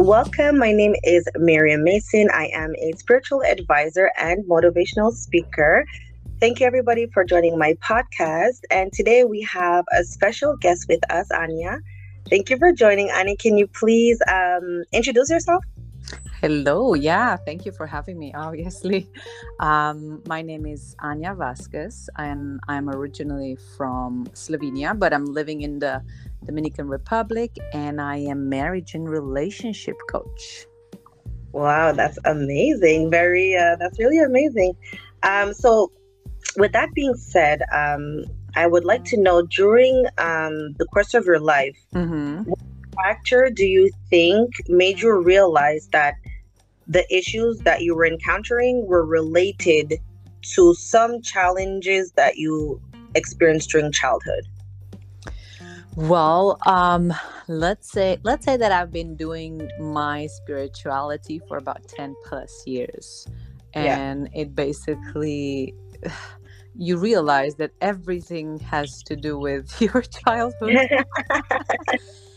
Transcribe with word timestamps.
Welcome. 0.00 0.56
My 0.56 0.72
name 0.72 0.94
is 1.04 1.28
Miriam 1.36 1.84
Mason. 1.84 2.30
I 2.32 2.46
am 2.54 2.74
a 2.76 2.92
spiritual 2.96 3.44
advisor 3.44 4.10
and 4.16 4.42
motivational 4.46 5.12
speaker. 5.12 5.84
Thank 6.40 6.58
you, 6.58 6.66
everybody, 6.66 7.06
for 7.12 7.22
joining 7.22 7.58
my 7.58 7.74
podcast. 7.74 8.60
And 8.70 8.90
today 8.94 9.24
we 9.24 9.42
have 9.42 9.84
a 9.92 10.02
special 10.04 10.56
guest 10.56 10.86
with 10.88 11.00
us, 11.12 11.30
Anya. 11.30 11.80
Thank 12.30 12.48
you 12.48 12.56
for 12.56 12.72
joining. 12.72 13.10
Anya, 13.10 13.36
can 13.36 13.58
you 13.58 13.66
please 13.66 14.18
um, 14.26 14.84
introduce 14.90 15.28
yourself? 15.28 15.62
Hello. 16.40 16.94
Yeah, 16.94 17.36
thank 17.36 17.66
you 17.66 17.72
for 17.72 17.86
having 17.86 18.18
me. 18.18 18.32
Obviously, 18.32 19.06
um, 19.60 20.22
my 20.26 20.40
name 20.40 20.64
is 20.64 20.96
Anya 21.00 21.34
Vasquez, 21.34 22.08
and 22.16 22.58
I'm 22.68 22.88
originally 22.88 23.58
from 23.76 24.24
Slovenia, 24.32 24.98
but 24.98 25.12
I'm 25.12 25.26
living 25.26 25.60
in 25.60 25.78
the 25.78 26.02
Dominican 26.44 26.88
Republic, 26.88 27.56
and 27.72 28.00
I 28.00 28.16
am 28.16 28.48
marriage 28.48 28.94
and 28.94 29.08
relationship 29.08 29.96
coach. 30.10 30.66
Wow, 31.52 31.92
that's 31.92 32.18
amazing. 32.24 33.10
Very, 33.10 33.56
uh, 33.56 33.76
that's 33.76 33.98
really 33.98 34.18
amazing. 34.18 34.74
Um, 35.22 35.52
so, 35.52 35.92
with 36.56 36.72
that 36.72 36.92
being 36.94 37.14
said, 37.14 37.62
um, 37.72 38.24
I 38.56 38.66
would 38.66 38.84
like 38.84 39.04
to 39.06 39.16
know 39.16 39.42
during 39.42 40.06
um, 40.18 40.72
the 40.78 40.86
course 40.92 41.14
of 41.14 41.26
your 41.26 41.40
life, 41.40 41.76
mm-hmm. 41.94 42.42
what 42.42 42.60
factor 42.94 43.50
do 43.50 43.66
you 43.66 43.90
think 44.08 44.50
made 44.68 45.00
you 45.00 45.16
realize 45.20 45.88
that 45.92 46.14
the 46.86 47.04
issues 47.14 47.58
that 47.60 47.82
you 47.82 47.94
were 47.94 48.06
encountering 48.06 48.86
were 48.86 49.04
related 49.04 49.94
to 50.42 50.74
some 50.74 51.22
challenges 51.22 52.12
that 52.12 52.36
you 52.36 52.80
experienced 53.14 53.70
during 53.70 53.92
childhood? 53.92 54.44
Well, 56.00 56.58
um, 56.64 57.12
let's 57.46 57.90
say 57.90 58.18
let's 58.22 58.46
say 58.46 58.56
that 58.56 58.72
I've 58.72 58.90
been 58.90 59.16
doing 59.16 59.68
my 59.78 60.28
spirituality 60.28 61.42
for 61.46 61.58
about 61.58 61.86
10 61.88 62.14
plus 62.24 62.66
years. 62.66 63.26
And 63.74 64.28
yeah. 64.32 64.40
it 64.40 64.54
basically 64.54 65.74
you 66.74 66.96
realize 66.96 67.56
that 67.56 67.72
everything 67.82 68.58
has 68.60 69.02
to 69.04 69.16
do 69.16 69.38
with 69.38 69.70
your 69.80 70.00
childhood. 70.00 70.78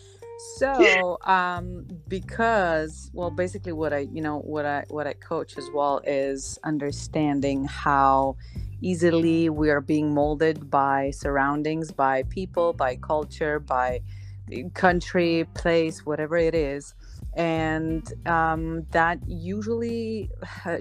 so 0.57 1.17
um 1.23 1.85
because 2.07 3.09
well 3.13 3.31
basically 3.31 3.71
what 3.71 3.93
i 3.93 3.99
you 3.99 4.21
know 4.21 4.39
what 4.39 4.65
i 4.65 4.83
what 4.89 5.07
i 5.07 5.13
coach 5.13 5.57
as 5.57 5.69
well 5.73 6.01
is 6.05 6.59
understanding 6.63 7.65
how 7.65 8.35
easily 8.81 9.49
we 9.49 9.69
are 9.69 9.81
being 9.81 10.13
molded 10.13 10.69
by 10.69 11.09
surroundings 11.11 11.91
by 11.91 12.23
people 12.23 12.73
by 12.73 12.95
culture 12.97 13.59
by 13.59 14.01
country 14.73 15.45
place 15.53 16.05
whatever 16.05 16.37
it 16.37 16.55
is. 16.55 16.93
And 17.35 18.07
um, 18.27 18.85
that 18.91 19.19
usually 19.27 20.29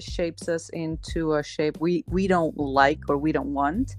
shapes 0.01 0.49
us 0.49 0.69
into 0.71 1.35
a 1.35 1.43
shape 1.43 1.79
we 1.81 2.05
we 2.09 2.27
don't 2.27 2.57
like 2.59 3.01
or 3.09 3.17
we 3.17 3.33
don't 3.33 3.55
want 3.55 3.97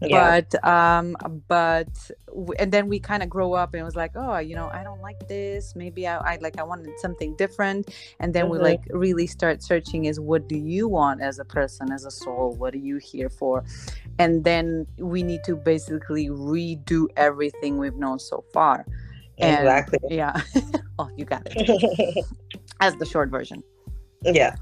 yeah. 0.00 0.40
but 0.40 0.64
um 0.64 1.16
but 1.48 2.10
and 2.58 2.70
then 2.70 2.88
we 2.88 3.00
kind 3.00 3.22
of 3.22 3.28
grow 3.28 3.52
up 3.52 3.74
and 3.74 3.80
it 3.80 3.84
was 3.84 3.96
like 3.96 4.12
oh 4.14 4.38
you 4.38 4.54
know 4.54 4.68
i 4.72 4.82
don't 4.84 5.00
like 5.00 5.28
this 5.28 5.74
maybe 5.74 6.06
i, 6.06 6.16
I 6.18 6.38
like 6.40 6.58
i 6.58 6.62
wanted 6.62 6.98
something 7.00 7.34
different 7.36 7.90
and 8.20 8.32
then 8.32 8.44
mm-hmm. 8.44 8.52
we 8.52 8.58
like 8.58 8.82
really 8.90 9.26
start 9.26 9.62
searching 9.62 10.04
is 10.04 10.20
what 10.20 10.48
do 10.48 10.56
you 10.56 10.88
want 10.88 11.20
as 11.20 11.38
a 11.38 11.44
person 11.44 11.90
as 11.90 12.04
a 12.04 12.10
soul 12.10 12.54
what 12.58 12.74
are 12.74 12.78
you 12.78 12.98
here 12.98 13.28
for 13.28 13.64
and 14.18 14.44
then 14.44 14.86
we 14.98 15.22
need 15.22 15.42
to 15.44 15.56
basically 15.56 16.28
redo 16.28 17.06
everything 17.16 17.78
we've 17.78 17.96
known 17.96 18.18
so 18.18 18.44
far 18.52 18.86
and, 19.38 19.58
exactly. 19.60 19.98
Yeah. 20.10 20.40
oh, 20.98 21.08
you 21.16 21.24
got 21.24 21.42
it. 21.46 22.24
As 22.80 22.96
the 22.96 23.06
short 23.06 23.30
version. 23.30 23.62
Yeah. 24.22 24.56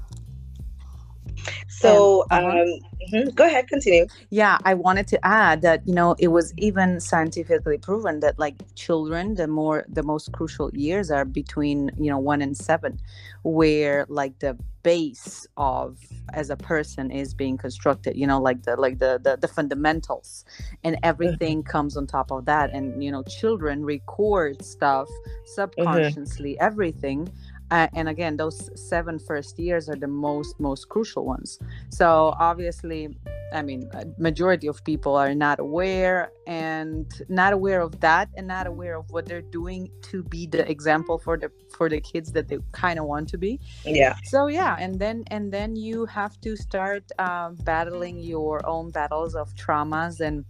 So, 1.79 2.25
um, 2.31 2.43
mm-hmm. 2.43 3.29
go 3.35 3.45
ahead, 3.45 3.67
continue. 3.67 4.07
Yeah, 4.29 4.57
I 4.65 4.73
wanted 4.73 5.07
to 5.09 5.25
add 5.25 5.61
that 5.61 5.87
you 5.87 5.93
know 5.93 6.15
it 6.17 6.29
was 6.29 6.53
even 6.57 6.99
scientifically 6.99 7.77
proven 7.77 8.19
that 8.21 8.39
like 8.39 8.55
children, 8.75 9.35
the 9.35 9.47
more 9.47 9.85
the 9.87 10.03
most 10.03 10.31
crucial 10.31 10.71
years 10.73 11.11
are 11.11 11.25
between 11.25 11.91
you 11.99 12.09
know 12.09 12.17
one 12.17 12.41
and 12.41 12.57
seven, 12.57 12.99
where 13.43 14.05
like 14.09 14.39
the 14.39 14.57
base 14.87 15.45
of 15.57 15.97
as 16.33 16.49
a 16.49 16.55
person 16.55 17.11
is 17.11 17.33
being 17.33 17.57
constructed 17.57 18.15
you 18.15 18.25
know 18.25 18.39
like 18.39 18.63
the 18.63 18.73
like 18.77 18.99
the 18.99 19.19
the, 19.21 19.35
the 19.35 19.47
fundamentals 19.47 20.45
and 20.85 20.95
mm-hmm. 20.95 21.09
everything 21.11 21.57
mm-hmm. 21.61 21.69
comes 21.69 21.97
on 21.97 22.07
top 22.07 22.31
of 22.31 22.45
that 22.45 22.73
and 22.73 23.03
you 23.03 23.11
know 23.11 23.21
children 23.23 23.83
record 23.83 24.63
stuff 24.63 25.09
mm-hmm. 25.09 25.41
subconsciously 25.55 26.53
mm-hmm. 26.53 26.65
everything 26.65 27.27
uh, 27.71 27.87
and 27.93 28.09
again 28.09 28.37
those 28.37 28.69
seven 28.75 29.19
first 29.19 29.59
years 29.59 29.89
are 29.89 29.95
the 29.95 30.07
most 30.07 30.59
most 30.59 30.89
crucial 30.89 31.25
ones. 31.25 31.59
So 31.89 32.33
obviously 32.39 33.17
i 33.53 33.61
mean 33.61 33.89
majority 34.17 34.67
of 34.67 34.83
people 34.83 35.15
are 35.15 35.33
not 35.33 35.57
aware 35.59 36.31
and 36.47 37.05
not 37.29 37.53
aware 37.53 37.79
of 37.79 37.97
that 38.01 38.27
and 38.35 38.45
not 38.45 38.67
aware 38.67 38.97
of 38.97 39.09
what 39.09 39.25
they're 39.25 39.41
doing 39.41 39.89
to 40.01 40.21
be 40.23 40.45
the 40.45 40.69
example 40.69 41.17
for 41.17 41.37
the 41.37 41.49
for 41.77 41.87
the 41.89 42.01
kids 42.01 42.31
that 42.31 42.47
they 42.47 42.57
kind 42.71 42.99
of 42.99 43.05
want 43.05 43.27
to 43.29 43.37
be. 43.37 43.59
Yeah. 43.85 44.15
So 44.23 44.47
yeah 44.47 44.75
and 44.79 44.99
then 44.99 45.23
and 45.27 45.51
then 45.51 45.75
you 45.75 46.05
have 46.05 46.39
to 46.41 46.55
start 46.55 47.03
um, 47.19 47.55
battling 47.63 48.19
your 48.19 48.65
own 48.65 48.91
battles 48.91 49.35
of 49.35 49.53
traumas 49.55 50.19
and 50.19 50.45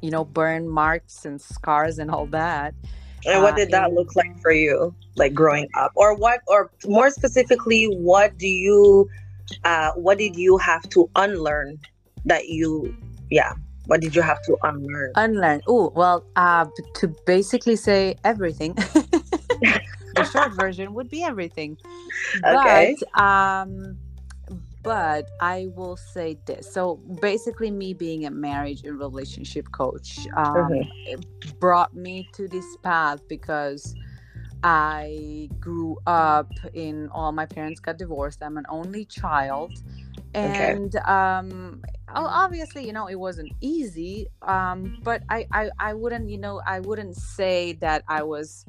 you 0.00 0.10
know 0.10 0.24
burn 0.24 0.68
marks 0.68 1.24
and 1.24 1.40
scars 1.40 1.98
and 1.98 2.10
all 2.10 2.26
that 2.26 2.74
and 3.26 3.42
what 3.42 3.56
did 3.56 3.70
that 3.70 3.92
look 3.92 4.14
like 4.16 4.38
for 4.40 4.52
you, 4.52 4.94
like 5.16 5.34
growing 5.34 5.68
up, 5.74 5.92
or 5.94 6.14
what, 6.14 6.40
or 6.46 6.70
more 6.86 7.10
specifically, 7.10 7.84
what 7.84 8.36
do 8.38 8.48
you, 8.48 9.08
uh, 9.64 9.92
what 9.92 10.18
did 10.18 10.36
you 10.36 10.56
have 10.58 10.82
to 10.90 11.10
unlearn 11.16 11.78
that 12.24 12.48
you, 12.48 12.94
yeah, 13.30 13.52
what 13.86 14.00
did 14.00 14.14
you 14.14 14.22
have 14.22 14.42
to 14.42 14.56
unlearn? 14.62 15.12
Unlearn. 15.16 15.62
Oh 15.66 15.92
well, 15.96 16.24
uh, 16.36 16.66
to 16.96 17.08
basically 17.26 17.76
say 17.76 18.16
everything. 18.22 18.74
the 20.14 20.24
short 20.30 20.52
version 20.60 20.94
would 20.94 21.08
be 21.08 21.22
everything. 21.22 21.78
Okay. 22.44 22.96
But 23.14 23.20
um 23.20 23.96
but 24.88 25.28
I 25.38 25.66
will 25.76 25.98
say 25.98 26.38
this. 26.46 26.72
So 26.72 26.96
basically, 27.20 27.70
me 27.70 27.92
being 27.92 28.24
a 28.24 28.30
marriage 28.30 28.84
and 28.84 28.98
relationship 28.98 29.70
coach 29.70 30.20
um, 30.34 30.54
mm-hmm. 30.56 31.58
brought 31.60 31.94
me 31.94 32.26
to 32.32 32.48
this 32.48 32.64
path 32.82 33.20
because 33.28 33.94
I 34.62 35.50
grew 35.60 35.98
up 36.06 36.50
in 36.72 37.10
all 37.10 37.32
my 37.32 37.44
parents 37.44 37.80
got 37.80 37.98
divorced. 37.98 38.42
I'm 38.42 38.56
an 38.56 38.64
only 38.70 39.04
child. 39.04 39.72
And 40.32 40.96
okay. 40.96 41.04
um, 41.04 41.82
obviously, 42.14 42.86
you 42.86 42.94
know, 42.94 43.08
it 43.08 43.16
wasn't 43.16 43.52
easy. 43.60 44.28
Um, 44.40 45.00
but 45.02 45.22
I, 45.28 45.46
I, 45.52 45.68
I 45.78 45.92
wouldn't, 45.92 46.30
you 46.30 46.38
know, 46.38 46.62
I 46.66 46.80
wouldn't 46.80 47.14
say 47.14 47.74
that 47.82 48.04
I 48.08 48.22
was 48.22 48.64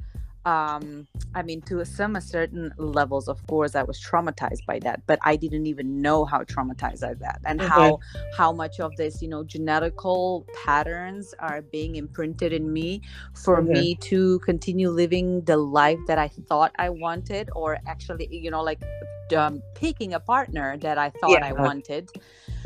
um 0.46 1.06
i 1.36 1.42
mean 1.42 1.62
to 1.62 1.84
some 1.84 2.20
certain 2.22 2.74
levels 2.78 3.28
of 3.28 3.46
course 3.48 3.76
i 3.76 3.84
was 3.84 4.00
traumatized 4.02 4.66
by 4.66 4.80
that 4.80 5.02
but 5.06 5.20
i 5.24 5.36
didn't 5.36 5.66
even 5.66 6.02
know 6.02 6.24
how 6.24 6.42
traumatized 6.44 7.04
i 7.04 7.14
that 7.14 7.42
and 7.46 7.60
mm-hmm. 7.60 7.70
how 7.70 8.00
how 8.38 8.52
much 8.52 8.80
of 8.80 8.96
this 8.96 9.22
you 9.22 9.28
know 9.28 9.44
genetical 9.44 10.46
patterns 10.66 11.34
are 11.40 11.62
being 11.62 11.98
imprinted 11.98 12.54
in 12.54 12.72
me 12.72 13.02
for 13.34 13.58
mm-hmm. 13.58 13.74
me 13.74 13.96
to 13.96 14.40
continue 14.40 14.90
living 14.90 15.42
the 15.42 15.58
life 15.58 16.00
that 16.08 16.18
i 16.18 16.30
thought 16.48 16.72
i 16.80 16.90
wanted 16.90 17.50
or 17.54 17.78
actually 17.86 18.28
you 18.32 18.50
know 18.50 18.64
like 18.64 18.82
um, 19.34 19.62
picking 19.76 20.14
a 20.14 20.20
partner 20.20 20.78
that 20.78 20.98
I 20.98 21.10
thought 21.10 21.32
yeah. 21.32 21.46
I 21.46 21.54
wanted. 21.54 22.10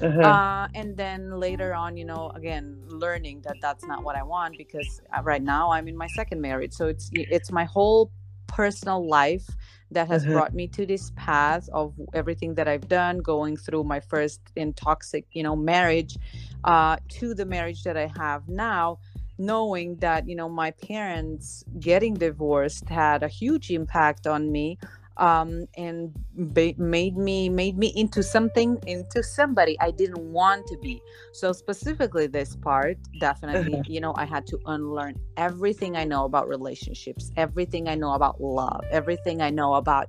Uh-huh. 0.02 0.22
Uh, 0.22 0.68
and 0.74 0.98
then 0.98 1.40
later 1.40 1.74
on, 1.74 1.98
you 1.98 2.06
know, 2.06 2.32
again, 2.36 2.82
learning 2.88 3.42
that 3.42 3.58
that's 3.62 3.86
not 3.86 4.04
what 4.04 4.16
I 4.16 4.24
want 4.24 4.58
because 4.58 5.02
uh, 5.16 5.22
right 5.22 5.42
now 5.42 5.72
I'm 5.72 5.88
in 5.88 5.96
my 5.96 6.08
second 6.08 6.42
marriage. 6.42 6.74
So 6.74 6.88
it's 6.88 7.10
it's 7.14 7.52
my 7.52 7.66
whole 7.66 8.12
personal 8.48 9.08
life 9.08 9.48
that 9.92 10.08
has 10.08 10.24
uh-huh. 10.24 10.34
brought 10.34 10.54
me 10.54 10.68
to 10.68 10.86
this 10.86 11.12
path 11.16 11.70
of 11.74 11.94
everything 12.14 12.56
that 12.56 12.68
I've 12.68 12.88
done, 12.88 13.20
going 13.20 13.56
through 13.58 13.84
my 13.84 14.00
first 14.00 14.42
in 14.56 14.74
toxic, 14.74 15.26
you 15.32 15.44
know, 15.44 15.56
marriage, 15.56 16.18
uh, 16.64 16.98
to 17.20 17.34
the 17.34 17.46
marriage 17.46 17.84
that 17.84 17.98
I 17.98 18.12
have 18.18 18.48
now 18.48 19.00
knowing 19.38 19.96
that 19.98 20.28
you 20.30 20.36
know 20.36 20.48
my 20.48 20.72
parents 20.72 21.64
getting 21.80 22.14
divorced 22.14 22.88
had 22.88 23.24
a 23.24 23.28
huge 23.28 23.72
impact 23.72 24.28
on 24.28 24.52
me 24.52 24.78
um, 25.18 25.66
and 25.78 26.12
ba- 26.36 26.74
made 26.78 27.18
me 27.18 27.50
made 27.50 27.78
me 27.78 27.94
into 27.96 28.24
something 28.24 28.80
into 28.88 29.22
somebody 29.22 29.80
I 29.80 29.92
didn't 29.92 30.32
want 30.32 30.66
to 30.68 30.78
be. 30.78 31.02
So 31.34 31.54
specifically 31.54 32.28
this 32.28 32.56
part, 32.56 32.98
definitely, 33.20 33.82
you 33.88 34.02
know, 34.02 34.14
I 34.18 34.26
had 34.26 34.48
to 34.48 34.60
unlearn 34.66 35.20
everything 35.38 35.96
I 35.96 36.04
know 36.04 36.26
about 36.26 36.48
relationships, 36.48 37.32
everything 37.38 37.88
I 37.88 37.96
know 37.96 38.14
about 38.14 38.42
love, 38.42 38.84
everything 38.92 39.42
I 39.42 39.50
know 39.50 39.76
about, 39.76 40.08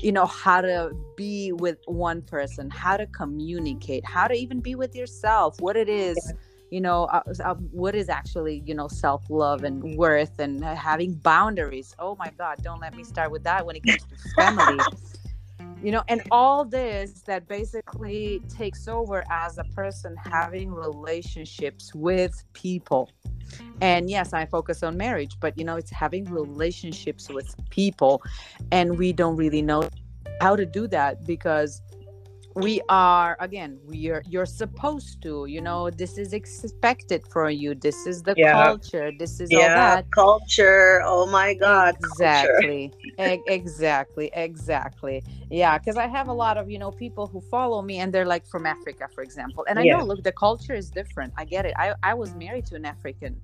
you 0.00 0.12
know, 0.12 0.26
how 0.26 0.60
to 0.62 0.92
be 1.16 1.52
with 1.52 1.78
one 1.86 2.22
person, 2.22 2.70
how 2.70 2.96
to 2.96 3.06
communicate, 3.06 4.04
how 4.06 4.26
to 4.26 4.34
even 4.34 4.60
be 4.60 4.74
with 4.74 4.94
yourself, 4.94 5.60
what 5.60 5.76
it 5.76 5.88
is. 5.88 6.32
You 6.70 6.80
know 6.80 7.04
uh, 7.04 7.22
uh, 7.44 7.54
what 7.54 7.94
is 7.94 8.08
actually 8.08 8.62
you 8.66 8.74
know 8.74 8.88
self-love 8.88 9.64
and 9.64 9.96
worth 9.96 10.38
and 10.38 10.64
having 10.64 11.14
boundaries? 11.14 11.94
Oh 11.98 12.16
my 12.16 12.30
god 12.36 12.62
don't 12.62 12.80
let 12.80 12.94
me 12.94 13.04
start 13.04 13.30
with 13.30 13.44
that 13.44 13.64
when 13.66 13.76
it 13.76 13.84
comes 13.84 14.04
to 14.04 14.16
family. 14.36 14.78
You 15.82 15.92
know 15.92 16.02
and 16.08 16.22
all 16.30 16.64
this 16.64 17.22
that 17.22 17.46
basically 17.46 18.42
takes 18.48 18.88
over 18.88 19.24
as 19.30 19.58
a 19.58 19.64
person 19.64 20.16
having 20.16 20.70
relationships 20.70 21.94
with 21.94 22.42
people. 22.52 23.10
And 23.80 24.10
yes 24.10 24.32
i 24.32 24.44
focus 24.46 24.82
on 24.82 24.96
marriage 24.96 25.38
but 25.38 25.56
you 25.56 25.64
know 25.64 25.76
it's 25.76 25.90
having 25.90 26.24
relationships 26.24 27.28
with 27.28 27.54
people 27.70 28.22
and 28.72 28.98
we 28.98 29.12
don't 29.12 29.36
really 29.36 29.62
know 29.62 29.88
how 30.40 30.56
to 30.56 30.66
do 30.66 30.86
that 30.88 31.24
because 31.24 31.80
we 32.56 32.80
are 32.88 33.36
again 33.40 33.78
we 33.84 34.08
are 34.08 34.22
you're 34.26 34.46
supposed 34.46 35.20
to 35.20 35.44
you 35.44 35.60
know 35.60 35.90
this 35.90 36.16
is 36.16 36.32
expected 36.32 37.26
for 37.26 37.50
you. 37.50 37.74
This 37.74 38.06
is 38.06 38.22
the 38.22 38.34
yeah. 38.36 38.52
culture. 38.64 39.12
This 39.18 39.40
is 39.40 39.52
yeah, 39.52 39.58
all 39.58 39.66
that. 39.96 40.10
culture. 40.10 41.02
Oh 41.04 41.26
my 41.26 41.52
god 41.52 41.96
exactly. 41.98 42.92
E- 43.20 43.42
exactly 43.46 44.30
exactly. 44.32 45.22
Yeah 45.50 45.76
because 45.76 45.98
i 45.98 46.06
have 46.06 46.28
a 46.28 46.32
lot 46.32 46.56
of 46.56 46.70
you 46.70 46.78
know 46.78 46.90
people 46.90 47.26
who 47.26 47.42
follow 47.42 47.82
me 47.82 47.98
and 47.98 48.12
they're 48.12 48.26
like 48.26 48.46
from 48.46 48.64
africa 48.64 49.06
for 49.14 49.22
example. 49.22 49.66
And 49.68 49.78
i 49.78 49.82
yeah. 49.82 49.98
know 49.98 50.04
look 50.04 50.22
the 50.22 50.32
culture 50.32 50.74
is 50.74 50.88
different. 50.90 51.34
I 51.36 51.44
get 51.44 51.66
it. 51.66 51.74
I, 51.76 51.94
I 52.02 52.14
was 52.14 52.34
married 52.34 52.64
to 52.66 52.74
an 52.74 52.86
african. 52.86 53.38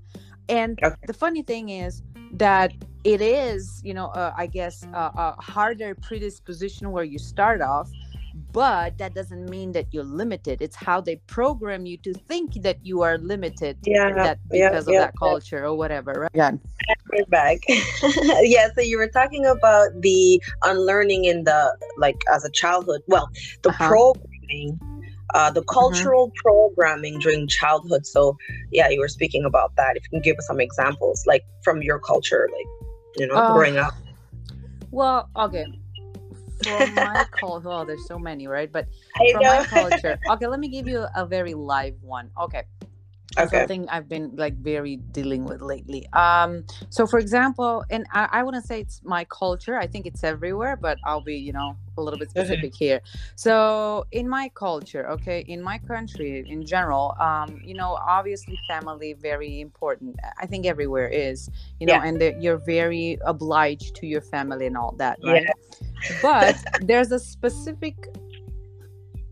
And 0.49 0.79
okay. 0.83 0.97
the 1.07 1.15
funny 1.15 1.43
thing 1.43 1.69
is 1.69 2.03
that 2.33 2.73
it 3.05 3.21
is 3.21 3.83
you 3.85 3.93
know 3.93 4.07
uh, 4.07 4.33
i 4.37 4.47
guess 4.47 4.85
uh, 4.95 5.11
a 5.15 5.43
harder 5.43 5.95
predisposition 5.95 6.91
where 6.91 7.05
you 7.05 7.19
start 7.19 7.61
off 7.61 7.91
but 8.35 8.99
that 8.99 9.15
doesn't 9.15 9.49
mean 9.49 9.73
that 9.73 9.87
you're 9.93 10.05
limited. 10.05 10.63
It's 10.63 10.77
how 10.77 11.01
they 11.01 11.17
program 11.17 11.87
you 11.87 11.97
to 11.99 12.15
think 12.15 12.55
that 12.63 12.85
you 12.85 13.03
are 13.03 13.19
limited 13.19 13.79
yeah 13.85 14.13
that 14.13 14.39
because 14.51 14.61
yeah, 14.61 14.79
of 14.79 14.89
yeah, 14.89 15.01
that 15.01 15.15
culture 15.19 15.65
or 15.65 15.75
whatever 15.75 16.13
right? 16.13 16.31
Yeah. 16.35 16.53
We're 17.11 17.27
back. 17.27 17.59
Yeah 18.43 18.69
so 18.75 18.81
you 18.81 18.99
were 18.99 19.09
talking 19.09 19.47
about 19.47 19.89
the 20.01 20.43
unlearning 20.63 21.25
in 21.25 21.45
the 21.45 21.77
like 21.99 22.21
as 22.33 22.45
a 22.45 22.51
childhood. 22.51 23.03
Well 23.07 23.29
the 23.63 23.71
uh-huh. 23.71 23.89
programming 23.89 24.81
uh, 25.35 25.51
the 25.51 25.61
mm-hmm. 25.61 25.73
cultural 25.73 26.29
mm-hmm. 26.29 26.43
programming 26.43 27.19
during 27.21 27.49
childhood. 27.49 28.07
So 28.07 28.37
yeah 28.71 28.89
you 28.89 29.01
were 29.01 29.09
speaking 29.09 29.45
about 29.45 29.75
that. 29.77 29.97
If 29.97 30.05
you 30.05 30.11
can 30.11 30.23
give 30.23 30.39
us 30.39 30.47
some 30.47 30.61
examples 30.61 31.25
like 31.27 31.45
from 31.63 31.83
your 31.83 31.99
culture 31.99 32.49
like 32.53 32.67
you 33.17 33.27
know 33.27 33.35
uh, 33.35 33.53
growing 33.53 33.77
up. 33.77 33.95
Well 34.91 35.29
okay 35.37 35.67
my 36.65 37.25
culture, 37.31 37.69
well, 37.69 37.85
there's 37.85 38.07
so 38.07 38.19
many, 38.19 38.47
right? 38.47 38.71
But 38.71 38.89
from 39.33 39.43
my 39.43 39.65
culture, 39.69 40.19
okay, 40.31 40.47
let 40.47 40.61
me 40.61 40.69
give 40.69 40.87
you 40.87 41.07
a 41.15 41.27
very 41.27 41.55
live 41.55 41.95
one. 42.03 42.31
Okay. 42.41 42.65
Okay. 43.39 43.59
Something 43.61 43.89
I've 43.89 44.09
been 44.09 44.33
like 44.37 44.57
very 44.57 44.97
dealing 44.97 45.45
with 45.45 45.63
lately. 45.63 46.07
Um, 46.13 46.65
so 46.91 47.07
for 47.07 47.19
example, 47.19 47.85
and 47.89 48.07
I, 48.13 48.29
I 48.31 48.43
wouldn't 48.43 48.67
say 48.67 48.81
it's 48.81 49.01
my 49.05 49.25
culture. 49.25 49.79
I 49.79 49.87
think 49.87 50.07
it's 50.07 50.23
everywhere, 50.23 50.77
but 50.77 50.99
I'll 51.05 51.23
be, 51.23 51.37
you 51.37 51.53
know, 51.53 51.77
a 51.97 52.03
little 52.03 52.19
bit 52.19 52.31
specific 52.31 52.75
here. 52.75 53.01
So 53.35 54.07
in 54.13 54.29
my 54.29 54.51
culture, 54.55 55.09
okay, 55.11 55.45
in 55.49 55.63
my 55.63 55.79
country 55.79 56.45
in 56.47 56.67
general, 56.67 57.17
um, 57.19 57.61
you 57.65 57.75
know, 57.75 57.99
obviously 58.07 58.59
family 58.69 59.15
very 59.15 59.61
important. 59.61 60.17
I 60.39 60.47
think 60.47 60.67
everywhere 60.67 61.09
is, 61.09 61.51
you 61.81 61.87
know, 61.87 61.95
yeah. 61.95 62.05
and 62.05 62.43
you're 62.43 62.59
very 62.59 63.19
obliged 63.25 63.97
to 63.97 64.07
your 64.07 64.21
family 64.21 64.67
and 64.67 64.77
all 64.77 64.93
that, 64.99 65.19
right? 65.25 65.43
Yeah. 65.45 65.53
But 66.21 66.57
there's 66.83 67.13
a 67.13 67.19
specific 67.19 67.97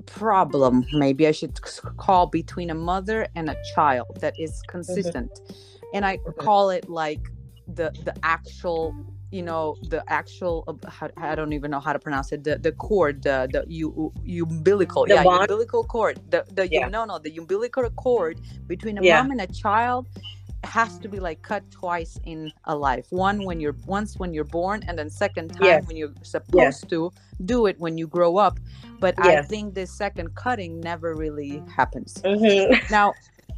problem 0.06 0.84
maybe 0.92 1.26
i 1.28 1.30
should 1.30 1.58
call 1.96 2.26
between 2.26 2.70
a 2.70 2.74
mother 2.74 3.28
and 3.36 3.48
a 3.48 3.56
child 3.74 4.08
that 4.20 4.34
is 4.38 4.50
mm-hmm. 4.50 4.70
consistent 4.72 5.30
mm-hmm. 5.30 5.86
and 5.94 6.04
i 6.04 6.16
mm-hmm. 6.16 6.40
call 6.40 6.70
it 6.70 6.88
like 6.90 7.20
the 7.68 7.92
the 8.04 8.14
actual 8.24 8.92
you 9.30 9.42
know 9.42 9.76
the 9.88 10.02
actual 10.08 10.64
uh, 10.66 11.08
I 11.16 11.34
don't 11.34 11.52
even 11.52 11.70
know 11.70 11.78
how 11.78 11.92
to 11.92 11.98
pronounce 11.98 12.32
it 12.32 12.42
the 12.42 12.58
the 12.58 12.72
cord 12.72 13.22
the 13.22 13.48
the 13.52 13.64
u, 13.68 14.12
umbilical 14.26 15.06
the 15.06 15.14
yeah 15.14 15.22
bond? 15.22 15.42
umbilical 15.42 15.84
cord 15.84 16.18
the 16.30 16.44
the 16.52 16.68
yeah. 16.68 16.88
no 16.88 17.04
no 17.04 17.18
the 17.18 17.36
umbilical 17.36 17.88
cord 17.90 18.40
between 18.66 18.98
a 18.98 19.02
yeah. 19.02 19.22
mom 19.22 19.30
and 19.30 19.40
a 19.40 19.46
child 19.46 20.08
has 20.64 20.98
to 20.98 21.08
be 21.08 21.18
like 21.18 21.42
cut 21.42 21.68
twice 21.70 22.18
in 22.24 22.52
a 22.64 22.76
life 22.76 23.06
one 23.10 23.44
when 23.44 23.60
you're 23.60 23.76
once 23.86 24.18
when 24.18 24.34
you're 24.34 24.44
born 24.44 24.82
and 24.86 24.98
then 24.98 25.08
second 25.08 25.48
time 25.48 25.64
yes. 25.64 25.86
when 25.86 25.96
you're 25.96 26.12
supposed 26.22 26.54
yes. 26.54 26.80
to 26.82 27.10
do 27.44 27.66
it 27.66 27.78
when 27.78 27.96
you 27.96 28.06
grow 28.06 28.36
up 28.36 28.58
but 28.98 29.14
yes. 29.24 29.44
i 29.44 29.46
think 29.46 29.74
this 29.74 29.90
second 29.90 30.34
cutting 30.34 30.80
never 30.80 31.14
really 31.14 31.62
happens 31.74 32.14
mm-hmm. 32.24 32.74
now 32.92 33.12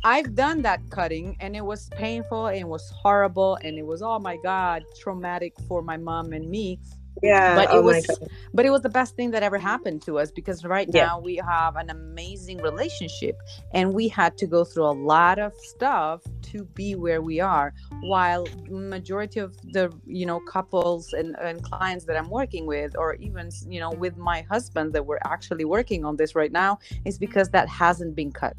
i've 0.04 0.34
done 0.34 0.62
that 0.62 0.80
cutting 0.90 1.36
and 1.40 1.56
it 1.56 1.64
was 1.64 1.88
painful 1.90 2.46
and 2.46 2.58
it 2.58 2.68
was 2.68 2.88
horrible 2.90 3.56
and 3.62 3.78
it 3.78 3.86
was 3.86 4.00
oh 4.00 4.18
my 4.18 4.36
god 4.42 4.84
traumatic 5.00 5.54
for 5.66 5.82
my 5.82 5.96
mom 5.96 6.32
and 6.32 6.48
me 6.48 6.78
yeah 7.22 7.54
but 7.54 7.64
it 7.64 7.76
oh 7.76 7.82
was 7.82 8.06
but 8.54 8.64
it 8.64 8.70
was 8.70 8.80
the 8.82 8.88
best 8.88 9.16
thing 9.16 9.30
that 9.30 9.42
ever 9.42 9.58
happened 9.58 10.00
to 10.00 10.18
us 10.18 10.30
because 10.30 10.64
right 10.64 10.88
yeah. 10.92 11.04
now 11.04 11.20
we 11.20 11.36
have 11.36 11.76
an 11.76 11.90
amazing 11.90 12.58
relationship 12.58 13.36
and 13.74 13.92
we 13.92 14.08
had 14.08 14.38
to 14.38 14.46
go 14.46 14.64
through 14.64 14.86
a 14.86 14.92
lot 14.92 15.38
of 15.38 15.52
stuff 15.56 16.22
to 16.52 16.64
be 16.74 16.94
where 16.94 17.22
we 17.22 17.40
are 17.40 17.72
while 18.00 18.46
majority 18.68 19.40
of 19.40 19.56
the 19.72 19.92
you 20.06 20.26
know 20.26 20.40
couples 20.40 21.12
and, 21.12 21.36
and 21.40 21.62
clients 21.62 22.04
that 22.04 22.16
i'm 22.16 22.30
working 22.30 22.66
with 22.66 22.96
or 22.96 23.14
even 23.16 23.50
you 23.68 23.80
know 23.80 23.90
with 23.90 24.16
my 24.16 24.42
husband 24.42 24.92
that 24.92 25.04
we're 25.04 25.24
actually 25.24 25.64
working 25.64 26.04
on 26.04 26.16
this 26.16 26.34
right 26.34 26.52
now 26.52 26.78
is 27.04 27.18
because 27.18 27.48
that 27.50 27.68
hasn't 27.68 28.14
been 28.14 28.30
cut 28.30 28.56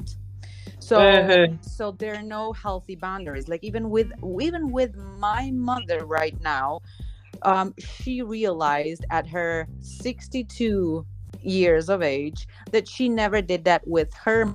so 0.78 0.98
uh-huh. 0.98 1.46
so 1.60 1.92
there 1.92 2.14
are 2.14 2.22
no 2.22 2.52
healthy 2.52 2.96
boundaries 2.96 3.48
like 3.48 3.62
even 3.62 3.88
with 3.90 4.10
even 4.40 4.70
with 4.70 4.94
my 4.96 5.50
mother 5.52 6.04
right 6.04 6.38
now 6.42 6.80
um, 7.42 7.74
she 7.78 8.22
realized 8.22 9.04
at 9.10 9.26
her 9.26 9.68
62 9.80 11.04
years 11.42 11.88
of 11.88 12.02
age 12.02 12.46
that 12.70 12.88
she 12.88 13.08
never 13.08 13.42
did 13.42 13.64
that 13.64 13.86
with 13.86 14.12
her 14.14 14.54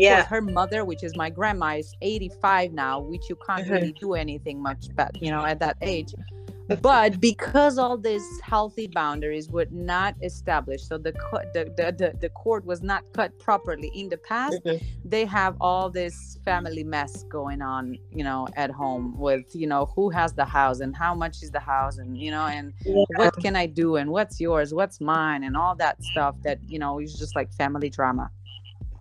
yeah 0.00 0.24
her 0.24 0.40
mother 0.40 0.84
which 0.84 1.02
is 1.02 1.16
my 1.16 1.30
grandma 1.30 1.76
is 1.76 1.94
85 2.00 2.72
now 2.72 3.00
which 3.00 3.28
you 3.28 3.36
can't 3.46 3.68
really 3.68 3.92
mm-hmm. 3.92 4.06
do 4.06 4.14
anything 4.14 4.62
much 4.62 4.88
but 4.94 5.20
you 5.20 5.30
know 5.30 5.44
at 5.44 5.58
that 5.60 5.76
age 5.82 6.14
but 6.80 7.20
because 7.20 7.76
all 7.76 7.98
these 7.98 8.26
healthy 8.40 8.86
boundaries 8.86 9.50
were 9.50 9.66
not 9.70 10.14
established 10.22 10.86
so 10.86 10.96
the 10.96 11.12
the, 11.54 11.64
the, 11.76 11.92
the, 11.92 12.18
the 12.18 12.28
cord 12.30 12.64
was 12.64 12.82
not 12.82 13.04
cut 13.12 13.36
properly 13.38 13.90
in 13.94 14.08
the 14.08 14.16
past 14.18 14.60
mm-hmm. 14.64 14.84
they 15.04 15.24
have 15.24 15.56
all 15.60 15.90
this 15.90 16.38
family 16.44 16.84
mess 16.84 17.24
going 17.24 17.60
on 17.60 17.98
you 18.10 18.24
know 18.24 18.46
at 18.56 18.70
home 18.70 19.18
with 19.18 19.44
you 19.54 19.66
know 19.66 19.86
who 19.94 20.08
has 20.08 20.32
the 20.32 20.44
house 20.44 20.80
and 20.80 20.96
how 20.96 21.14
much 21.14 21.42
is 21.42 21.50
the 21.50 21.60
house 21.60 21.98
and 21.98 22.16
you 22.16 22.30
know 22.30 22.46
and 22.46 22.72
yeah. 22.84 23.04
what 23.16 23.36
can 23.38 23.56
i 23.56 23.66
do 23.66 23.96
and 23.96 24.10
what's 24.10 24.40
yours 24.40 24.72
what's 24.72 25.00
mine 25.00 25.44
and 25.44 25.56
all 25.56 25.74
that 25.74 26.02
stuff 26.02 26.36
that 26.42 26.58
you 26.68 26.78
know 26.78 27.00
is 27.00 27.14
just 27.14 27.34
like 27.34 27.52
family 27.52 27.90
drama 27.90 28.30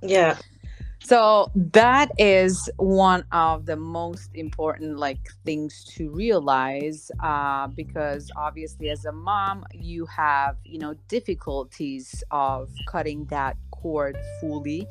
yeah 0.01 0.35
so 1.03 1.51
that 1.55 2.11
is 2.17 2.69
one 2.77 3.25
of 3.31 3.65
the 3.65 3.75
most 3.75 4.29
important 4.35 4.97
like 4.97 5.31
things 5.45 5.83
to 5.83 6.09
realize 6.11 7.11
uh, 7.21 7.67
because 7.67 8.29
obviously 8.35 8.89
as 8.89 9.05
a 9.05 9.11
mom 9.11 9.65
you 9.73 10.05
have 10.05 10.57
you 10.63 10.77
know 10.77 10.93
difficulties 11.07 12.23
of 12.31 12.69
cutting 12.87 13.25
that 13.25 13.57
cord 13.71 14.17
fully. 14.39 14.87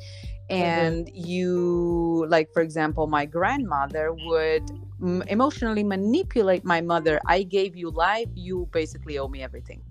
Mm-hmm. 0.51 0.63
and 0.63 1.05
mm-hmm. 1.07 1.27
you 1.29 2.25
like 2.27 2.51
for 2.51 2.61
example 2.61 3.07
my 3.07 3.25
grandmother 3.25 4.11
would 4.11 4.69
m- 5.01 5.23
emotionally 5.27 5.83
manipulate 5.83 6.65
my 6.65 6.81
mother. 6.81 7.21
I 7.25 7.43
gave 7.43 7.77
you 7.77 7.89
life. 7.89 8.27
You 8.35 8.67
basically 8.73 9.17
owe 9.17 9.29
me 9.29 9.43
everything. 9.43 9.81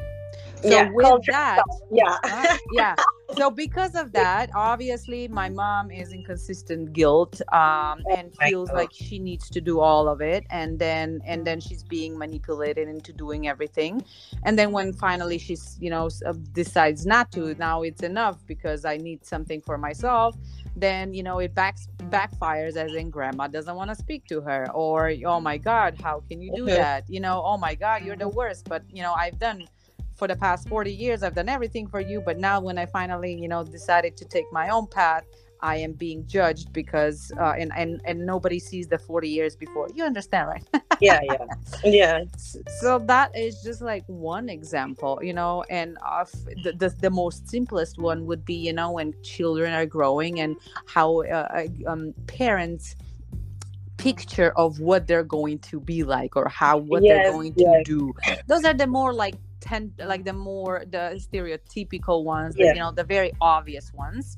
So 0.62 0.69
yeah, 0.69 0.91
with 0.93 1.25
that 1.29 1.62
yeah. 1.91 2.19
Uh, 2.25 2.59
yeah 2.73 2.95
so 3.37 3.50
because 3.50 3.94
of 3.94 4.12
that 4.12 4.50
obviously 4.54 5.28
my 5.28 5.49
mom 5.49 5.90
is 5.90 6.12
in 6.12 6.25
consistent 6.25 6.92
guilt 6.92 7.40
um, 7.52 8.02
oh 8.06 8.14
and 8.16 8.34
feels 8.37 8.70
like 8.72 8.90
she 8.92 9.18
needs 9.18 9.49
to 9.50 9.60
do 9.60 9.80
all 9.80 10.08
of 10.08 10.20
it 10.20 10.44
and 10.50 10.78
then 10.78 11.20
and 11.26 11.46
then 11.46 11.60
she's 11.60 11.82
being 11.82 12.16
manipulated 12.16 12.88
into 12.88 13.12
doing 13.12 13.49
everything. 13.49 14.04
And 14.44 14.58
then 14.58 14.72
when 14.72 14.92
finally 14.92 15.38
she's 15.38 15.76
you 15.80 15.90
know 15.90 16.08
uh, 16.26 16.32
decides 16.52 17.06
not 17.06 17.30
to 17.32 17.54
now 17.54 17.82
it's 17.82 18.02
enough 18.02 18.38
because 18.46 18.84
i 18.84 18.96
need 18.96 19.25
something 19.25 19.60
for 19.60 19.78
myself 19.78 20.37
then 20.76 21.12
you 21.14 21.22
know 21.22 21.38
it 21.38 21.54
backs 21.54 21.88
backfires 22.10 22.76
as 22.76 22.94
in 22.94 23.10
grandma 23.10 23.46
doesn't 23.46 23.76
want 23.76 23.90
to 23.90 23.96
speak 23.96 24.25
to 24.26 24.40
her 24.40 24.70
or 24.72 25.12
oh 25.26 25.40
my 25.40 25.56
god 25.56 26.00
how 26.02 26.22
can 26.28 26.40
you 26.40 26.52
do 26.54 26.64
that? 26.80 27.04
You 27.08 27.20
know 27.20 27.42
oh 27.44 27.58
my 27.58 27.75
god 27.75 28.04
you're 28.04 28.16
the 28.16 28.28
worst 28.28 28.68
but 28.68 28.82
you 28.90 29.02
know 29.02 29.12
i've 29.12 29.38
done 29.38 29.66
for 30.21 30.29
the 30.29 30.37
past 30.37 30.69
40 30.69 30.93
years 30.93 31.23
i've 31.23 31.35
done 31.35 31.49
everything 31.49 31.87
for 31.89 31.99
you 31.99 32.21
but 32.21 32.39
now 32.39 32.61
when 32.61 32.77
i 32.77 32.85
finally 32.85 33.33
you 33.33 33.49
know 33.49 33.65
decided 33.65 34.19
to 34.19 34.27
take 34.27 34.45
my 34.53 34.69
own 34.69 34.87
path 34.87 35.25
i 35.62 35.77
am 35.77 35.93
being 35.95 36.27
judged 36.27 36.75
because 36.75 37.33
uh, 37.41 37.55
and 37.59 37.73
and 37.75 38.03
and 38.05 38.27
nobody 38.27 38.59
sees 38.59 38.87
the 38.87 38.99
40 38.99 39.29
years 39.29 39.57
before. 39.57 39.89
You 39.95 40.05
understand 40.05 40.49
right? 40.49 40.65
Yeah 41.00 41.21
yeah. 41.23 41.45
Yeah. 41.85 42.25
So 42.81 42.99
that 43.12 43.29
is 43.35 43.62
just 43.62 43.81
like 43.81 44.05
one 44.07 44.50
example 44.50 45.19
you 45.23 45.33
know 45.33 45.65
and 45.71 45.97
of 46.05 46.31
the, 46.65 46.73
the, 46.73 46.89
the 47.05 47.11
most 47.11 47.49
simplest 47.49 47.99
one 47.99 48.27
would 48.27 48.45
be 48.45 48.59
you 48.69 48.75
know 48.75 48.93
when 48.93 49.15
children 49.23 49.73
are 49.73 49.87
growing 49.87 50.41
and 50.41 50.57
how 50.87 51.23
uh, 51.23 51.49
uh 51.59 51.91
um, 51.91 52.12
parents 52.27 52.97
picture 53.97 54.50
of 54.57 54.81
what 54.81 55.07
they're 55.07 55.31
going 55.39 55.59
to 55.59 55.79
be 55.79 56.03
like 56.05 56.37
or 56.37 56.47
how 56.49 56.77
what 56.79 57.03
yes, 57.03 57.11
they're 57.11 57.33
going 57.33 57.55
yes. 57.57 57.71
to 57.77 57.83
do. 57.85 58.15
Those 58.47 58.65
are 58.65 58.73
the 58.73 58.87
more 58.87 59.12
like 59.12 59.35
tend 59.71 59.93
like 60.12 60.25
the 60.25 60.33
more 60.33 60.85
the 60.91 61.05
stereotypical 61.27 62.25
ones 62.25 62.55
yeah. 62.57 62.73
you 62.73 62.81
know 62.81 62.93
the 62.93 63.05
very 63.05 63.33
obvious 63.41 63.93
ones. 63.95 64.37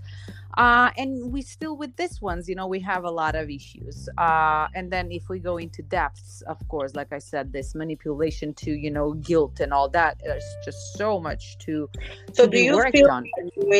Uh, 0.55 0.91
and 0.99 1.33
we 1.33 1.41
still 1.41 1.79
with 1.79 1.97
this 1.97 2.21
ones 2.21 2.47
you 2.47 2.55
know 2.55 2.67
we 2.67 2.79
have 2.79 3.05
a 3.05 3.11
lot 3.11 3.35
of 3.35 3.49
issues. 3.49 4.09
Uh, 4.19 4.67
and 4.75 4.93
then 4.95 5.11
if 5.11 5.29
we 5.31 5.39
go 5.39 5.57
into 5.57 5.81
depths 5.83 6.43
of 6.43 6.59
course 6.69 6.95
like 6.95 7.12
i 7.12 7.19
said 7.19 7.53
this 7.53 7.75
manipulation 7.75 8.53
to 8.53 8.71
you 8.85 8.91
know 8.91 9.15
guilt 9.15 9.61
and 9.61 9.73
all 9.73 9.89
that 9.89 10.21
there's 10.23 10.51
just 10.65 10.81
so 10.99 11.19
much 11.19 11.57
to 11.59 11.89
so 12.33 12.45
to 12.45 12.51
do 12.51 12.59
you 12.59 12.75
feel 12.91 13.23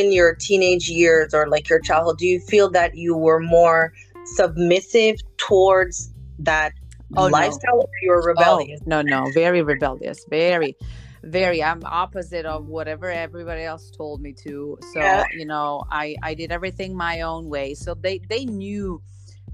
in 0.01 0.13
your 0.13 0.35
teenage 0.35 0.89
years 0.89 1.35
or 1.35 1.47
like 1.55 1.69
your 1.69 1.81
childhood 1.81 2.17
do 2.19 2.27
you 2.27 2.41
feel 2.41 2.71
that 2.71 2.95
you 2.95 3.17
were 3.17 3.41
more 3.41 3.93
submissive 4.25 5.17
towards 5.37 6.13
that 6.39 6.73
oh, 7.17 7.27
lifestyle 7.27 7.77
no. 7.77 7.81
or 7.81 7.89
you're 8.03 8.23
oh, 8.23 8.27
rebellious? 8.27 8.81
oh, 8.83 8.87
no 8.87 9.03
no. 9.03 9.31
Very 9.35 9.63
rebellious. 9.63 10.25
Very 10.29 10.77
very 11.25 11.62
i'm 11.62 11.83
opposite 11.85 12.45
of 12.47 12.67
whatever 12.67 13.11
everybody 13.11 13.62
else 13.62 13.91
told 13.91 14.21
me 14.21 14.33
to. 14.33 14.79
So 14.93 15.00
yeah. 15.00 15.25
you 15.33 15.47
know 15.47 15.85
i 15.91 16.17
i 16.23 16.35
did 16.35 16.52
everything 16.52 16.97
my 16.97 17.23
own 17.23 17.49
way. 17.49 17.75
So 17.75 17.95
they 17.95 18.19
they 18.29 18.45
knew 18.45 19.00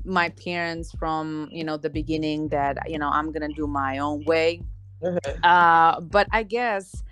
my 0.05 0.31
parents 0.31 0.93
from 0.99 1.49
you 1.53 1.65
know 1.65 1.77
the 1.77 1.91
beginning 1.91 2.49
that 2.49 2.79
you 2.89 2.99
know 2.99 3.09
i'm 3.09 3.31
gonna 3.33 3.49
do 3.49 3.67
my 3.67 3.99
own 3.99 4.25
way. 4.25 4.63
Mm-hmm. 5.03 5.45
uh 5.45 6.01
but 6.01 6.27
i 6.33 6.43
guess 6.43 7.05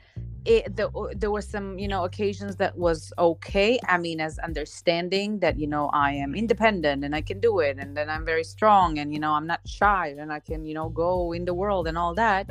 it, 0.46 0.76
the, 0.76 0.90
there 1.16 1.30
were 1.30 1.42
some 1.42 1.78
you 1.78 1.88
know 1.88 2.04
occasions 2.04 2.56
that 2.56 2.76
was 2.78 3.12
okay. 3.18 3.78
I 3.88 3.98
mean 3.98 4.20
as 4.20 4.38
understanding 4.38 5.40
that 5.40 5.58
you 5.58 5.66
know 5.66 5.90
i 5.92 6.12
am 6.12 6.34
independent 6.34 7.04
and 7.04 7.14
i 7.14 7.20
can 7.20 7.40
do 7.40 7.58
it 7.58 7.76
and 7.78 7.96
then 7.96 8.08
i'm 8.08 8.24
very 8.24 8.44
strong 8.44 8.98
and 8.98 9.12
you 9.12 9.18
know 9.18 9.32
i'm 9.32 9.46
not 9.46 9.60
shy 9.66 10.14
and 10.18 10.32
i 10.32 10.40
can 10.40 10.64
you 10.64 10.74
know 10.74 10.88
go 10.88 11.32
in 11.32 11.44
the 11.44 11.54
world 11.54 11.88
and 11.88 11.98
all 11.98 12.14
that 12.14 12.48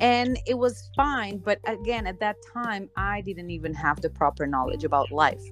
and 0.00 0.38
it 0.46 0.56
was 0.56 0.90
fine 0.94 1.38
but 1.38 1.58
again 1.66 2.06
at 2.06 2.18
that 2.20 2.36
time 2.52 2.88
i 2.96 3.20
didn't 3.20 3.50
even 3.50 3.74
have 3.74 4.00
the 4.00 4.08
proper 4.08 4.46
knowledge 4.46 4.84
about 4.84 5.10
life 5.10 5.42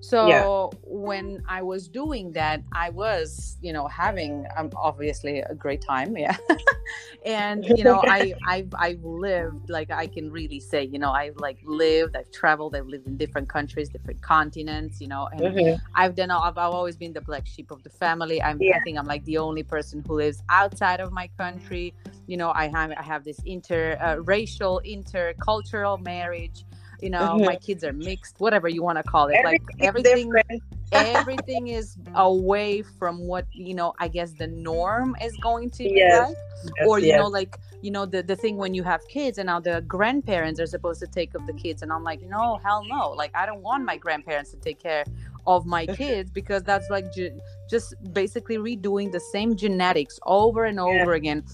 so 0.00 0.26
yeah. 0.28 0.68
when 0.82 1.42
i 1.48 1.60
was 1.62 1.88
doing 1.88 2.32
that 2.32 2.62
i 2.72 2.90
was 2.90 3.56
you 3.60 3.72
know 3.72 3.86
having 3.88 4.46
um, 4.56 4.70
obviously 4.76 5.40
a 5.40 5.54
great 5.54 5.80
time 5.80 6.16
yeah 6.16 6.36
and 7.24 7.64
you 7.64 7.82
know 7.82 8.00
i 8.04 8.34
i've 8.46 8.72
i've 8.78 9.02
lived 9.02 9.68
like 9.68 9.90
i 9.90 10.06
can 10.06 10.30
really 10.30 10.60
say 10.60 10.84
you 10.84 10.98
know 10.98 11.10
i've 11.10 11.36
like 11.38 11.58
lived 11.64 12.14
i've 12.16 12.30
traveled 12.30 12.76
i've 12.76 12.86
lived 12.86 13.06
in 13.06 13.16
different 13.16 13.48
countries 13.48 13.88
different 13.88 14.20
continents 14.22 15.00
you 15.00 15.08
know 15.08 15.28
and 15.32 15.40
mm-hmm. 15.40 15.82
i've 15.94 16.14
done 16.14 16.30
I've, 16.30 16.58
I've 16.58 16.72
always 16.72 16.96
been 16.96 17.12
the 17.12 17.20
black 17.20 17.46
sheep 17.46 17.70
of 17.70 17.82
the 17.82 17.90
family 17.90 18.42
i'm 18.42 18.60
yeah. 18.60 18.76
i 18.76 18.80
think 18.80 18.98
i'm 18.98 19.06
like 19.06 19.24
the 19.24 19.38
only 19.38 19.62
person 19.62 20.04
who 20.06 20.16
lives 20.16 20.42
outside 20.48 21.00
of 21.00 21.12
my 21.12 21.28
country 21.38 21.94
you 22.26 22.36
know 22.36 22.52
i 22.54 22.68
have 22.68 22.92
i 22.92 23.02
have 23.02 23.24
this 23.24 23.40
interracial 23.40 24.78
uh, 24.78 24.80
intercultural 24.80 26.02
marriage 26.02 26.64
you 27.00 27.10
know 27.10 27.20
mm-hmm. 27.20 27.44
my 27.44 27.56
kids 27.56 27.84
are 27.84 27.92
mixed 27.92 28.40
whatever 28.40 28.68
you 28.68 28.82
want 28.82 28.96
to 28.96 29.02
call 29.02 29.28
it 29.28 29.36
like 29.44 29.62
everything 29.80 30.32
everything 30.92 31.68
is 31.80 31.96
away 32.14 32.82
from 32.82 33.18
what 33.18 33.46
you 33.52 33.74
know 33.74 33.94
i 33.98 34.08
guess 34.08 34.32
the 34.32 34.46
norm 34.46 35.14
is 35.22 35.36
going 35.38 35.68
to 35.70 35.84
be 35.84 35.94
yes. 35.96 36.28
like 36.28 36.36
yes, 36.76 36.86
or 36.86 36.98
you 36.98 37.08
yes. 37.08 37.20
know 37.20 37.28
like 37.28 37.58
you 37.82 37.90
know 37.90 38.06
the, 38.06 38.22
the 38.22 38.34
thing 38.34 38.56
when 38.56 38.72
you 38.74 38.82
have 38.82 39.06
kids 39.08 39.38
and 39.38 39.46
now 39.46 39.60
the 39.60 39.82
grandparents 39.86 40.58
are 40.58 40.66
supposed 40.66 40.98
to 41.00 41.06
take 41.06 41.34
of 41.34 41.46
the 41.46 41.52
kids 41.52 41.82
and 41.82 41.92
i'm 41.92 42.02
like 42.02 42.22
no 42.22 42.58
hell 42.64 42.82
no 42.88 43.10
like 43.10 43.30
i 43.34 43.44
don't 43.44 43.62
want 43.62 43.84
my 43.84 43.96
grandparents 43.96 44.50
to 44.50 44.56
take 44.56 44.78
care 44.78 45.04
of 45.46 45.66
my 45.66 45.86
kids 46.00 46.30
because 46.30 46.62
that's 46.62 46.88
like 46.88 47.12
ju- 47.12 47.38
just 47.68 47.94
basically 48.12 48.56
redoing 48.56 49.12
the 49.12 49.20
same 49.20 49.54
genetics 49.54 50.18
over 50.24 50.64
and 50.64 50.80
over 50.80 51.12
yeah. 51.12 51.16
again 51.16 51.44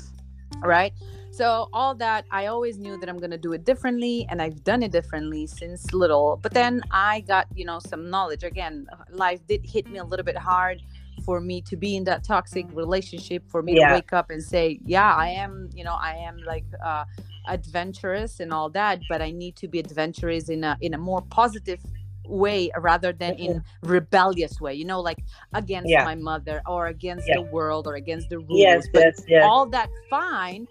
right 0.60 0.92
so 1.30 1.68
all 1.72 1.94
that 1.94 2.24
i 2.30 2.46
always 2.46 2.78
knew 2.78 2.96
that 2.98 3.08
i'm 3.08 3.18
going 3.18 3.30
to 3.30 3.38
do 3.38 3.52
it 3.52 3.64
differently 3.64 4.26
and 4.28 4.40
i've 4.42 4.62
done 4.64 4.82
it 4.82 4.92
differently 4.92 5.46
since 5.46 5.92
little 5.92 6.38
but 6.42 6.52
then 6.52 6.82
i 6.90 7.20
got 7.20 7.46
you 7.54 7.64
know 7.64 7.78
some 7.78 8.10
knowledge 8.10 8.44
again 8.44 8.86
life 9.10 9.40
did 9.46 9.64
hit 9.64 9.88
me 9.88 9.98
a 9.98 10.04
little 10.04 10.24
bit 10.24 10.36
hard 10.36 10.80
for 11.24 11.40
me 11.40 11.60
to 11.60 11.76
be 11.76 11.96
in 11.96 12.04
that 12.04 12.24
toxic 12.24 12.66
relationship 12.72 13.42
for 13.48 13.62
me 13.62 13.76
yeah. 13.76 13.88
to 13.88 13.94
wake 13.94 14.12
up 14.12 14.30
and 14.30 14.42
say 14.42 14.78
yeah 14.84 15.14
i 15.14 15.28
am 15.28 15.70
you 15.74 15.84
know 15.84 15.96
i 16.00 16.14
am 16.14 16.38
like 16.46 16.64
uh 16.84 17.04
adventurous 17.48 18.40
and 18.40 18.52
all 18.52 18.68
that 18.70 19.00
but 19.08 19.20
i 19.20 19.30
need 19.30 19.56
to 19.56 19.68
be 19.68 19.78
adventurous 19.78 20.48
in 20.48 20.64
a 20.64 20.76
in 20.80 20.94
a 20.94 20.98
more 20.98 21.22
positive 21.22 21.80
way 22.26 22.70
rather 22.78 23.12
than 23.12 23.34
in 23.34 23.62
rebellious 23.82 24.60
way 24.60 24.74
you 24.74 24.84
know 24.84 25.00
like 25.00 25.18
against 25.54 25.88
yeah. 25.88 26.04
my 26.04 26.14
mother 26.14 26.62
or 26.66 26.86
against 26.86 27.26
yeah. 27.28 27.36
the 27.36 27.42
world 27.42 27.86
or 27.86 27.94
against 27.94 28.28
the 28.30 28.38
rules 28.38 28.58
yes, 28.58 28.86
but 28.92 29.02
yes, 29.02 29.24
yes. 29.28 29.44
all 29.44 29.66
that 29.66 29.90
fine 30.08 30.66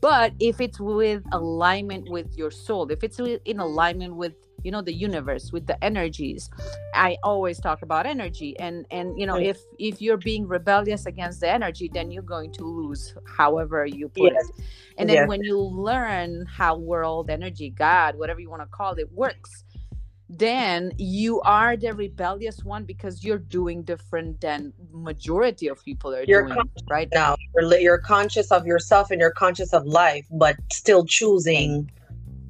but 0.00 0.32
if 0.40 0.60
it's 0.60 0.80
with 0.80 1.22
alignment 1.32 2.08
with 2.10 2.36
your 2.36 2.50
soul 2.50 2.90
if 2.90 3.02
it's 3.02 3.18
in 3.18 3.60
alignment 3.60 4.14
with 4.14 4.34
you 4.66 4.72
know 4.72 4.82
the 4.82 4.92
universe 4.92 5.52
with 5.52 5.64
the 5.66 5.84
energies 5.84 6.50
i 6.94 7.16
always 7.22 7.60
talk 7.60 7.82
about 7.82 8.04
energy 8.04 8.58
and 8.58 8.84
and 8.90 9.18
you 9.18 9.24
know 9.24 9.36
if 9.36 9.60
if 9.78 10.02
you're 10.02 10.16
being 10.16 10.44
rebellious 10.46 11.06
against 11.06 11.40
the 11.40 11.48
energy 11.48 11.88
then 11.92 12.10
you're 12.10 12.22
going 12.22 12.50
to 12.52 12.64
lose 12.64 13.14
however 13.26 13.86
you 13.86 14.08
put 14.08 14.32
yes. 14.32 14.48
it 14.48 14.64
and 14.98 15.08
then 15.08 15.16
yes. 15.16 15.28
when 15.28 15.40
you 15.42 15.56
learn 15.56 16.44
how 16.46 16.76
world 16.76 17.30
energy 17.30 17.70
god 17.70 18.18
whatever 18.18 18.40
you 18.40 18.50
want 18.50 18.60
to 18.60 18.66
call 18.66 18.92
it 18.94 19.10
works 19.12 19.62
then 20.28 20.92
you 20.98 21.40
are 21.42 21.76
the 21.76 21.92
rebellious 21.92 22.64
one 22.64 22.84
because 22.84 23.22
you're 23.22 23.38
doing 23.38 23.82
different 23.82 24.40
than 24.40 24.72
majority 24.92 25.68
of 25.68 25.82
people 25.84 26.12
are 26.12 26.24
you're 26.24 26.48
doing 26.48 26.58
right 26.90 27.08
now 27.12 27.36
you're, 27.54 27.78
you're 27.78 27.98
conscious 27.98 28.50
of 28.50 28.66
yourself 28.66 29.10
and 29.10 29.20
you're 29.20 29.30
conscious 29.30 29.72
of 29.72 29.86
life 29.86 30.26
but 30.30 30.56
still 30.72 31.04
choosing 31.04 31.88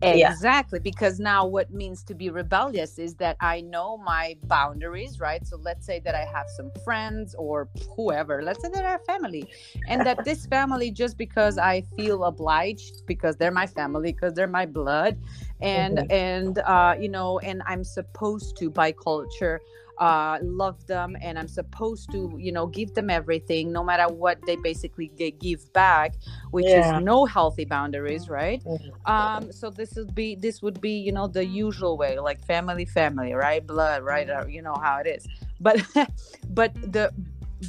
Exactly, 0.02 0.78
yeah. 0.78 0.82
because 0.82 1.18
now 1.18 1.46
what 1.46 1.72
means 1.72 2.02
to 2.04 2.14
be 2.14 2.28
rebellious 2.28 2.98
is 2.98 3.14
that 3.14 3.36
I 3.40 3.62
know 3.62 3.96
my 3.96 4.36
boundaries, 4.44 5.20
right? 5.20 5.46
So 5.46 5.56
let's 5.56 5.86
say 5.86 6.00
that 6.00 6.14
I 6.14 6.24
have 6.24 6.46
some 6.54 6.70
friends 6.84 7.34
or 7.38 7.68
whoever, 7.94 8.42
let's 8.42 8.62
say 8.62 8.68
that 8.68 8.84
I 8.84 8.90
have 8.90 9.04
family, 9.06 9.48
and 9.88 10.04
that 10.04 10.24
this 10.24 10.46
family, 10.56 10.90
just 10.90 11.16
because 11.16 11.56
I 11.56 11.82
feel 11.96 12.24
obliged, 12.24 13.06
because 13.06 13.36
they're 13.36 13.50
my 13.50 13.66
family, 13.66 14.12
because 14.12 14.34
they're 14.34 14.46
my 14.46 14.66
blood, 14.66 15.18
and 15.60 15.98
mm-hmm. 15.98 16.12
and 16.12 16.58
uh, 16.58 16.94
you 16.98 17.08
know, 17.08 17.38
and 17.40 17.62
I'm 17.66 17.84
supposed 17.84 18.56
to 18.58 18.70
by 18.70 18.92
culture 18.92 19.60
uh, 19.98 20.38
love 20.42 20.86
them 20.86 21.16
and 21.22 21.38
i'm 21.38 21.48
supposed 21.48 22.10
to 22.10 22.34
you 22.38 22.52
know 22.52 22.66
give 22.66 22.94
them 22.94 23.08
everything 23.08 23.72
no 23.72 23.82
matter 23.82 24.12
what 24.12 24.38
they 24.46 24.56
basically 24.56 25.10
give 25.38 25.72
back 25.72 26.14
which 26.50 26.66
yeah. 26.66 26.98
is 26.98 27.04
no 27.04 27.24
healthy 27.24 27.64
boundaries 27.64 28.28
right 28.28 28.62
mm-hmm. 28.64 29.10
um 29.10 29.50
so 29.50 29.70
this 29.70 29.94
would 29.94 30.14
be 30.14 30.34
this 30.34 30.60
would 30.60 30.80
be 30.80 30.90
you 30.90 31.12
know 31.12 31.26
the 31.26 31.44
usual 31.44 31.96
way 31.96 32.18
like 32.18 32.44
family 32.44 32.84
family 32.84 33.32
right 33.32 33.66
blood 33.66 34.02
right 34.02 34.28
uh, 34.28 34.44
you 34.46 34.60
know 34.60 34.74
how 34.74 34.98
it 34.98 35.06
is 35.06 35.26
but 35.60 35.80
but 36.50 36.74
the 36.92 37.10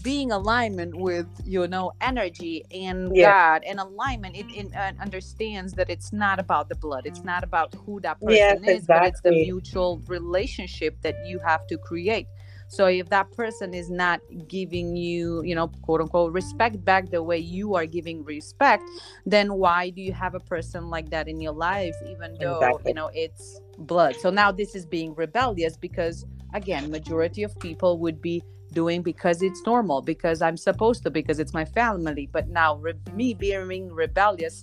being 0.03 0.31
alignment 0.31 0.95
with 0.95 1.27
you 1.45 1.65
know 1.67 1.93
energy 2.01 2.63
and 2.71 3.15
yeah. 3.15 3.31
god 3.31 3.63
and 3.63 3.79
alignment 3.79 4.35
it, 4.35 4.45
it 4.49 4.73
uh, 4.75 4.91
understands 5.01 5.73
that 5.73 5.89
it's 5.89 6.11
not 6.11 6.39
about 6.39 6.67
the 6.67 6.75
blood 6.75 7.05
it's 7.05 7.23
not 7.23 7.43
about 7.43 7.73
who 7.85 7.99
that 8.01 8.19
person 8.19 8.35
yes, 8.35 8.59
is 8.63 8.77
exactly. 8.79 8.85
but 8.87 9.07
it's 9.07 9.21
the 9.21 9.31
mutual 9.31 10.01
relationship 10.07 10.99
that 11.01 11.15
you 11.25 11.39
have 11.39 11.65
to 11.67 11.77
create 11.77 12.27
so 12.67 12.87
if 12.87 13.07
that 13.09 13.31
person 13.31 13.73
is 13.73 13.89
not 13.89 14.19
giving 14.49 14.95
you 14.97 15.41
you 15.43 15.55
know 15.55 15.69
quote 15.83 16.01
unquote 16.01 16.33
respect 16.33 16.83
back 16.83 17.09
the 17.09 17.23
way 17.23 17.37
you 17.37 17.75
are 17.75 17.85
giving 17.85 18.23
respect 18.25 18.83
then 19.25 19.53
why 19.53 19.89
do 19.89 20.01
you 20.01 20.11
have 20.11 20.35
a 20.35 20.39
person 20.41 20.89
like 20.89 21.09
that 21.09 21.29
in 21.29 21.39
your 21.39 21.53
life 21.53 21.95
even 22.09 22.35
though 22.41 22.57
exactly. 22.57 22.91
you 22.91 22.93
know 22.93 23.09
it's 23.13 23.61
blood 23.77 24.15
so 24.19 24.29
now 24.29 24.51
this 24.51 24.75
is 24.75 24.85
being 24.85 25.15
rebellious 25.15 25.77
because 25.77 26.25
again 26.53 26.91
majority 26.91 27.43
of 27.43 27.57
people 27.59 27.99
would 27.99 28.21
be 28.21 28.43
doing 28.81 29.01
because 29.01 29.41
it's 29.41 29.61
normal 29.65 29.99
because 30.13 30.39
i'm 30.47 30.59
supposed 30.69 31.01
to 31.03 31.09
because 31.09 31.37
it's 31.43 31.55
my 31.61 31.65
family 31.79 32.25
but 32.31 32.45
now 32.47 32.75
re- 32.75 32.93
me 33.19 33.33
being 33.33 33.91
rebellious 34.03 34.57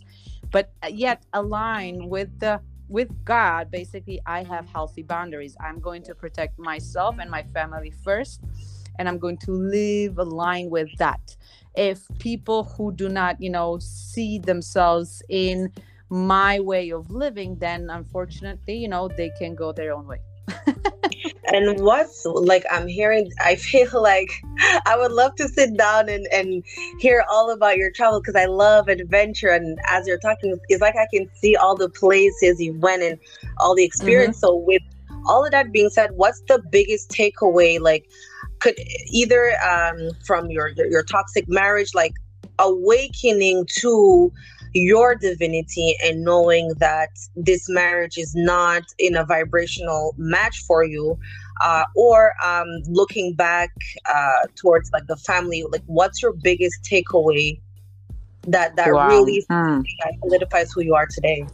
but 0.52 0.66
uh, 0.84 0.86
yet 1.04 1.18
align 1.40 2.08
with 2.14 2.30
the 2.38 2.54
with 2.88 3.10
god 3.24 3.62
basically 3.72 4.18
i 4.36 4.40
have 4.52 4.64
healthy 4.76 5.02
boundaries. 5.14 5.54
I'm 5.66 5.80
going 5.88 6.02
to 6.08 6.14
protect 6.14 6.54
myself 6.58 7.12
and 7.20 7.28
my 7.38 7.42
family 7.56 7.92
first 8.06 8.36
and 8.98 9.08
i'm 9.08 9.18
going 9.18 9.38
to 9.46 9.50
live 9.50 10.14
aligned 10.26 10.70
with 10.70 10.90
that. 10.98 11.24
If 11.90 11.98
people 12.20 12.60
who 12.72 12.86
do 13.02 13.08
not 13.08 13.34
you 13.44 13.50
know 13.56 13.70
see 13.80 14.32
themselves 14.38 15.10
in 15.28 15.72
my 16.08 16.54
way 16.60 16.84
of 16.98 17.10
living 17.24 17.50
then 17.66 17.80
unfortunately 17.98 18.76
you 18.82 18.88
know 18.92 19.04
they 19.08 19.30
can 19.40 19.52
go 19.62 19.72
their 19.72 19.92
own 19.96 20.06
way 20.12 20.20
And 21.54 21.80
what's 21.80 22.24
like 22.26 22.64
I'm 22.68 22.88
hearing 22.88 23.30
I 23.40 23.54
feel 23.54 23.88
like 24.02 24.42
I 24.86 24.96
would 24.98 25.12
love 25.12 25.36
to 25.36 25.48
sit 25.48 25.76
down 25.76 26.08
and, 26.08 26.26
and 26.32 26.64
hear 26.98 27.24
all 27.30 27.50
about 27.50 27.76
your 27.76 27.92
travel 27.92 28.20
because 28.20 28.34
I 28.34 28.46
love 28.46 28.88
adventure 28.88 29.50
and 29.50 29.78
as 29.86 30.06
you're 30.08 30.18
talking 30.18 30.58
it's 30.68 30.82
like 30.82 30.96
I 30.96 31.06
can 31.14 31.30
see 31.36 31.54
all 31.54 31.76
the 31.76 31.88
places 31.88 32.60
you 32.60 32.74
went 32.80 33.02
and 33.02 33.18
all 33.58 33.76
the 33.76 33.84
experience. 33.84 34.38
Mm-hmm. 34.38 34.46
So 34.46 34.56
with 34.56 34.82
all 35.26 35.44
of 35.44 35.52
that 35.52 35.72
being 35.72 35.90
said, 35.90 36.10
what's 36.14 36.42
the 36.48 36.60
biggest 36.70 37.10
takeaway 37.10 37.80
like 37.80 38.08
could 38.58 38.74
either 39.06 39.54
um, 39.62 40.10
from 40.26 40.50
your, 40.50 40.68
your 40.70 40.86
your 40.86 41.02
toxic 41.04 41.48
marriage 41.48 41.94
like 41.94 42.14
awakening 42.58 43.66
to 43.78 44.32
your 44.74 45.14
divinity 45.14 45.96
and 46.02 46.24
knowing 46.24 46.72
that 46.78 47.10
this 47.36 47.68
marriage 47.68 48.18
is 48.18 48.34
not 48.34 48.82
in 48.98 49.16
a 49.16 49.24
vibrational 49.24 50.14
match 50.18 50.58
for 50.66 50.84
you 50.84 51.16
uh, 51.60 51.84
or 51.94 52.32
um, 52.44 52.66
looking 52.86 53.34
back 53.34 53.70
uh, 54.12 54.46
towards 54.56 54.90
like 54.92 55.06
the 55.06 55.16
family 55.16 55.64
like 55.70 55.82
what's 55.86 56.22
your 56.22 56.32
biggest 56.32 56.82
takeaway 56.82 57.60
that 58.46 58.76
that 58.76 58.92
wow. 58.92 59.08
really 59.08 59.44
mm. 59.50 59.84
solidifies 60.22 60.72
who 60.72 60.82
you 60.82 60.94
are 60.94 61.06
today 61.06 61.46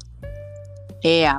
yeah 1.02 1.38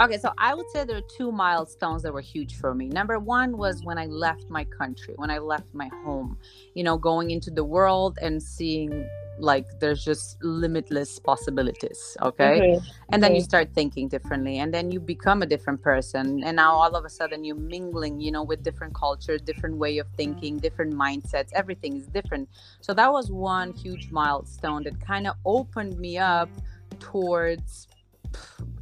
Okay, 0.00 0.18
so 0.18 0.32
I 0.38 0.54
would 0.54 0.68
say 0.72 0.84
there 0.84 0.96
are 0.96 1.08
two 1.16 1.30
milestones 1.30 2.02
that 2.02 2.12
were 2.12 2.22
huge 2.22 2.56
for 2.56 2.74
me. 2.74 2.88
Number 2.88 3.18
one 3.18 3.56
was 3.56 3.84
when 3.84 3.98
I 3.98 4.06
left 4.06 4.48
my 4.48 4.64
country, 4.64 5.14
when 5.16 5.30
I 5.30 5.38
left 5.38 5.72
my 5.74 5.88
home, 6.02 6.38
you 6.74 6.82
know, 6.82 6.96
going 6.96 7.30
into 7.30 7.50
the 7.50 7.62
world 7.62 8.18
and 8.22 8.42
seeing 8.42 9.08
like 9.42 9.66
there's 9.80 10.04
just 10.04 10.42
limitless 10.42 11.18
possibilities 11.18 12.16
okay 12.22 12.60
mm-hmm. 12.60 12.86
and 13.10 13.22
then 13.22 13.30
mm-hmm. 13.30 13.36
you 13.36 13.42
start 13.42 13.68
thinking 13.74 14.08
differently 14.08 14.58
and 14.58 14.72
then 14.72 14.90
you 14.90 15.00
become 15.00 15.42
a 15.42 15.46
different 15.46 15.82
person 15.82 16.42
and 16.44 16.56
now 16.56 16.72
all 16.72 16.94
of 16.94 17.04
a 17.04 17.08
sudden 17.10 17.42
you're 17.44 17.56
mingling 17.56 18.20
you 18.20 18.30
know 18.30 18.44
with 18.44 18.62
different 18.62 18.94
culture 18.94 19.36
different 19.38 19.76
way 19.76 19.98
of 19.98 20.06
thinking 20.16 20.58
different 20.58 20.94
mindsets 20.94 21.50
everything 21.54 21.96
is 21.96 22.06
different 22.06 22.48
so 22.80 22.94
that 22.94 23.12
was 23.12 23.30
one 23.30 23.72
huge 23.72 24.10
milestone 24.12 24.84
that 24.84 24.98
kind 25.00 25.26
of 25.26 25.34
opened 25.44 25.98
me 25.98 26.16
up 26.18 26.48
towards 27.00 27.88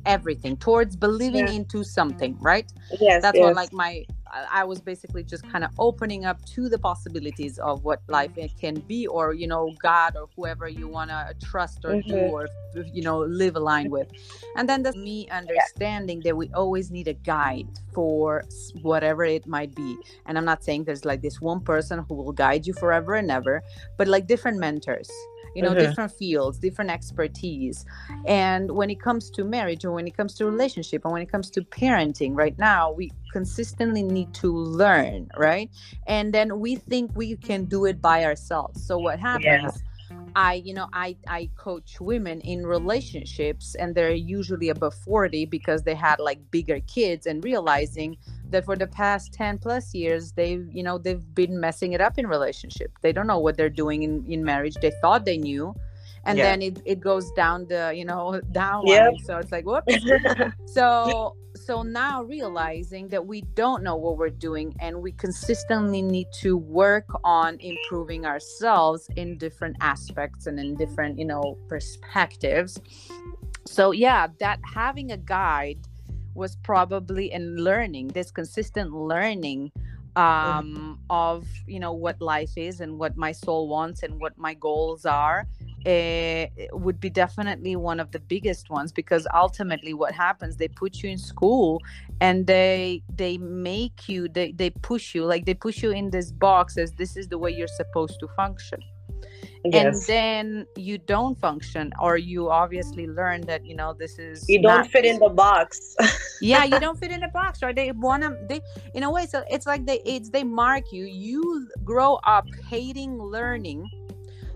everything 0.05 0.57
towards 0.59 0.95
believing 0.95 1.47
yeah. 1.47 1.55
into 1.55 1.83
something 1.83 2.37
right 2.41 2.71
yes 3.01 3.23
that's 3.23 3.37
yes. 3.37 3.45
what 3.45 3.55
like 3.57 3.73
my 3.73 4.05
I 4.33 4.65
was 4.65 4.81
basically 4.81 5.25
just 5.25 5.49
kind 5.51 5.65
of 5.65 5.71
opening 5.79 6.25
up 6.25 6.45
to 6.47 6.69
the 6.69 6.79
possibilities 6.79 7.59
of 7.59 7.85
what 7.85 8.01
life 8.09 8.33
can 8.61 8.81
be, 8.81 9.07
or 9.07 9.35
you 9.35 9.47
know, 9.47 9.75
God 9.83 10.17
or 10.17 10.29
whoever 10.37 10.69
you 10.69 10.89
want 10.89 11.11
to 11.11 11.35
trust 11.45 11.85
or 11.85 11.95
mm-hmm. 11.95 12.11
do 12.11 12.17
or 12.17 12.49
you 12.93 13.03
know 13.03 13.19
live 13.21 13.57
aligned 13.57 13.91
with. 13.91 14.09
And 14.57 14.69
then 14.69 14.83
there's 14.83 14.97
me 14.97 15.29
understanding 15.29 16.21
that 16.21 16.37
we 16.37 16.51
always 16.55 16.91
need 16.91 17.09
a 17.09 17.15
guide 17.15 17.69
for 17.93 18.45
whatever 18.83 19.25
it 19.25 19.47
might 19.47 19.75
be. 19.75 19.97
And 20.27 20.39
I'm 20.39 20.45
not 20.45 20.63
saying 20.63 20.85
there's 20.85 21.05
like 21.05 21.23
this 21.23 21.41
one 21.41 21.61
person 21.61 22.05
who 22.09 22.15
will 22.15 22.33
guide 22.33 22.67
you 22.67 22.73
forever 22.75 23.15
and 23.15 23.31
ever, 23.31 23.63
but 23.97 24.09
like 24.09 24.27
different 24.27 24.59
mentors 24.59 25.11
you 25.55 25.63
know 25.63 25.71
mm-hmm. 25.71 25.81
different 25.81 26.13
fields 26.13 26.59
different 26.59 26.91
expertise 26.91 27.85
and 28.27 28.71
when 28.71 28.91
it 28.91 29.01
comes 29.01 29.31
to 29.31 29.45
marriage 29.45 29.85
or 29.85 29.93
when 29.93 30.07
it 30.07 30.17
comes 30.17 30.35
to 30.35 30.45
relationship 30.45 31.05
and 31.05 31.13
when 31.13 31.23
it 31.23 31.31
comes 31.31 31.51
to 31.51 31.63
parenting 31.63 32.37
right 32.37 32.59
now 32.59 32.93
we 32.93 33.11
consistently 33.33 34.03
need 34.03 34.33
to 34.35 34.53
learn 34.53 35.29
right 35.37 35.71
and 36.07 36.33
then 36.33 36.61
we 36.61 36.77
think 36.77 37.11
we 37.15 37.37
can 37.37 37.65
do 37.65 37.85
it 37.85 38.01
by 38.01 38.25
ourselves 38.25 38.85
so 38.87 38.99
what 38.99 39.19
happens 39.19 39.47
yeah. 39.47 39.71
I, 40.35 40.55
you 40.55 40.75
know, 40.75 40.89
I 40.93 41.17
I 41.27 41.51
coach 41.57 42.01
women 42.01 42.41
in 42.41 42.67
relationships, 42.67 43.75
and 43.75 43.95
they're 43.95 44.13
usually 44.13 44.69
above 44.69 44.95
forty 44.95 45.45
because 45.45 45.83
they 45.83 45.95
had 45.95 46.19
like 46.19 46.39
bigger 46.51 46.81
kids, 46.81 47.27
and 47.27 47.43
realizing 47.45 48.17
that 48.51 48.65
for 48.65 48.77
the 48.77 48.87
past 48.87 49.33
10 49.33 49.59
plus 49.59 49.95
years 49.95 50.33
they've 50.33 50.69
you 50.73 50.83
know 50.83 50.99
they've 50.99 51.35
been 51.35 51.59
messing 51.59 51.93
it 51.93 52.01
up 52.01 52.19
in 52.19 52.27
relationship. 52.27 52.91
They 53.03 53.13
don't 53.13 53.27
know 53.27 53.39
what 53.39 53.57
they're 53.57 53.71
doing 53.71 54.03
in, 54.03 54.25
in 54.29 54.45
marriage. 54.45 54.75
They 54.75 54.93
thought 55.01 55.25
they 55.25 55.39
knew. 55.39 55.75
And 56.25 56.37
yeah. 56.37 56.45
then 56.45 56.63
it, 56.63 56.83
it 56.85 57.01
goes 57.01 57.31
down 57.33 57.67
the 57.69 57.93
you 57.95 58.05
know 58.05 58.41
down 58.53 58.87
yep. 58.87 59.15
so 59.25 59.39
it's 59.39 59.53
like 59.53 59.65
whoops 59.65 59.95
so 60.67 61.35
so 61.55 61.83
now 61.83 62.23
realizing 62.23 63.09
that 63.09 63.27
we 63.27 63.41
don't 63.55 63.83
know 63.83 63.97
what 63.97 64.17
we're 64.19 64.29
doing 64.29 64.75
and 64.81 65.01
we 65.01 65.13
consistently 65.13 66.03
need 66.03 66.27
to 66.41 66.57
work 66.57 67.07
on 67.25 67.59
improving 67.61 68.27
ourselves 68.27 69.09
in 69.17 69.39
different 69.39 69.77
aspects 69.81 70.47
and 70.47 70.61
in 70.61 70.77
different 70.77 71.19
you 71.19 71.25
know 71.25 71.57
perspectives. 71.69 72.79
So 73.67 73.93
yeah 73.93 74.29
that 74.41 74.61
having 74.75 75.13
a 75.13 75.17
guide 75.17 75.87
was 76.35 76.57
probably 76.57 77.33
in 77.33 77.57
learning 77.57 78.09
this 78.09 78.31
consistent 78.31 78.93
learning 78.93 79.71
mm-hmm. 80.17 80.21
um, 80.21 80.99
of 81.11 81.47
you 81.67 81.81
know 81.81 81.93
what 81.93 82.21
life 82.21 82.53
is 82.57 82.81
and 82.81 82.99
what 82.99 83.17
my 83.17 83.33
soul 83.33 83.69
wants 83.69 84.03
and 84.03 84.21
what 84.21 84.37
my 84.39 84.55
goals 84.55 85.07
are 85.07 85.47
it 85.87 86.53
eh, 86.59 86.67
would 86.73 87.01
be 87.01 87.09
definitely 87.09 87.75
one 87.75 88.01
of 88.01 88.11
the 88.11 88.21
biggest 88.21 88.69
ones 88.69 88.93
because 88.93 89.27
ultimately 89.35 89.95
what 89.95 90.13
happens 90.13 90.57
they 90.57 90.69
put 90.69 91.03
you 91.03 91.09
in 91.09 91.19
school 91.19 91.81
and 92.21 92.47
they 92.47 93.03
they 93.17 93.39
make 93.39 94.09
you 94.09 94.29
they, 94.29 94.53
they 94.53 94.71
push 94.71 95.15
you 95.15 95.25
like 95.25 95.47
they 95.47 95.55
push 95.55 95.83
you 95.83 95.91
in 95.91 96.11
this 96.11 96.31
box 96.33 96.77
as 96.77 96.93
this 96.93 97.17
is 97.17 97.29
the 97.29 97.39
way 97.39 97.51
you're 97.51 97.67
supposed 97.67 98.21
to 98.21 98.29
function 98.29 98.81
yes. 99.65 99.85
and 99.85 100.07
then 100.07 100.67
you 100.77 100.99
don't 100.99 101.39
function 101.39 101.93
or 102.01 102.17
you 102.17 102.51
obviously 102.51 103.07
learn 103.07 103.41
that 103.43 103.65
you 103.65 103.75
know 103.75 103.93
this 103.93 104.19
is 104.19 104.49
you 104.49 104.61
don't 104.61 104.79
not... 104.79 104.87
fit 104.89 105.05
in 105.05 105.19
the 105.19 105.29
box 105.29 105.97
yeah 106.41 106.65
you 106.65 106.79
don't 106.85 106.99
fit 106.99 107.11
in 107.11 107.21
the 107.21 107.29
box 107.29 107.63
right 107.63 107.77
they 107.77 107.93
want 107.93 108.23
to 108.23 108.37
they 108.49 108.61
in 108.95 109.03
a 109.03 109.11
way 109.11 109.27
so 109.27 109.43
it's 109.51 109.67
like 109.67 109.85
they 109.87 110.01
it's 110.05 110.31
they 110.31 110.45
mark 110.45 110.93
you 110.93 111.05
you 111.05 111.69
grow 111.85 112.15
up 112.25 112.47
hating 112.69 113.19
learning 113.19 113.89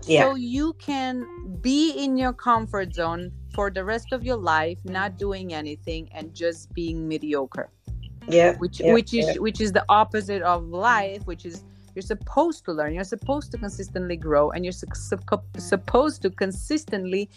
yeah. 0.03 0.23
so 0.23 0.35
you 0.35 0.73
can 0.73 1.25
be 1.61 1.91
in 1.91 2.17
your 2.17 2.33
comfort 2.33 2.93
zone 2.93 3.31
for 3.53 3.69
the 3.69 3.83
rest 3.83 4.11
of 4.11 4.23
your 4.23 4.37
life 4.37 4.77
not 4.85 5.17
doing 5.17 5.53
anything 5.53 6.09
and 6.13 6.33
just 6.33 6.73
being 6.73 7.07
mediocre 7.07 7.69
yeah 8.27 8.55
which 8.57 8.79
yeah, 8.79 8.93
which 8.93 9.13
is 9.13 9.25
yeah. 9.27 9.33
which 9.37 9.61
is 9.61 9.71
the 9.71 9.85
opposite 9.89 10.41
of 10.41 10.63
life 10.65 11.25
which 11.25 11.45
is 11.45 11.63
you're 11.95 12.03
supposed 12.03 12.65
to 12.65 12.73
learn. 12.73 12.93
You're 12.93 13.03
supposed 13.03 13.51
to 13.53 13.57
consistently 13.57 14.17
grow, 14.17 14.51
and 14.51 14.63
you're 14.65 14.73
su- 14.73 14.87
supposed 15.57 16.21
to 16.21 16.29
consistently 16.29 17.29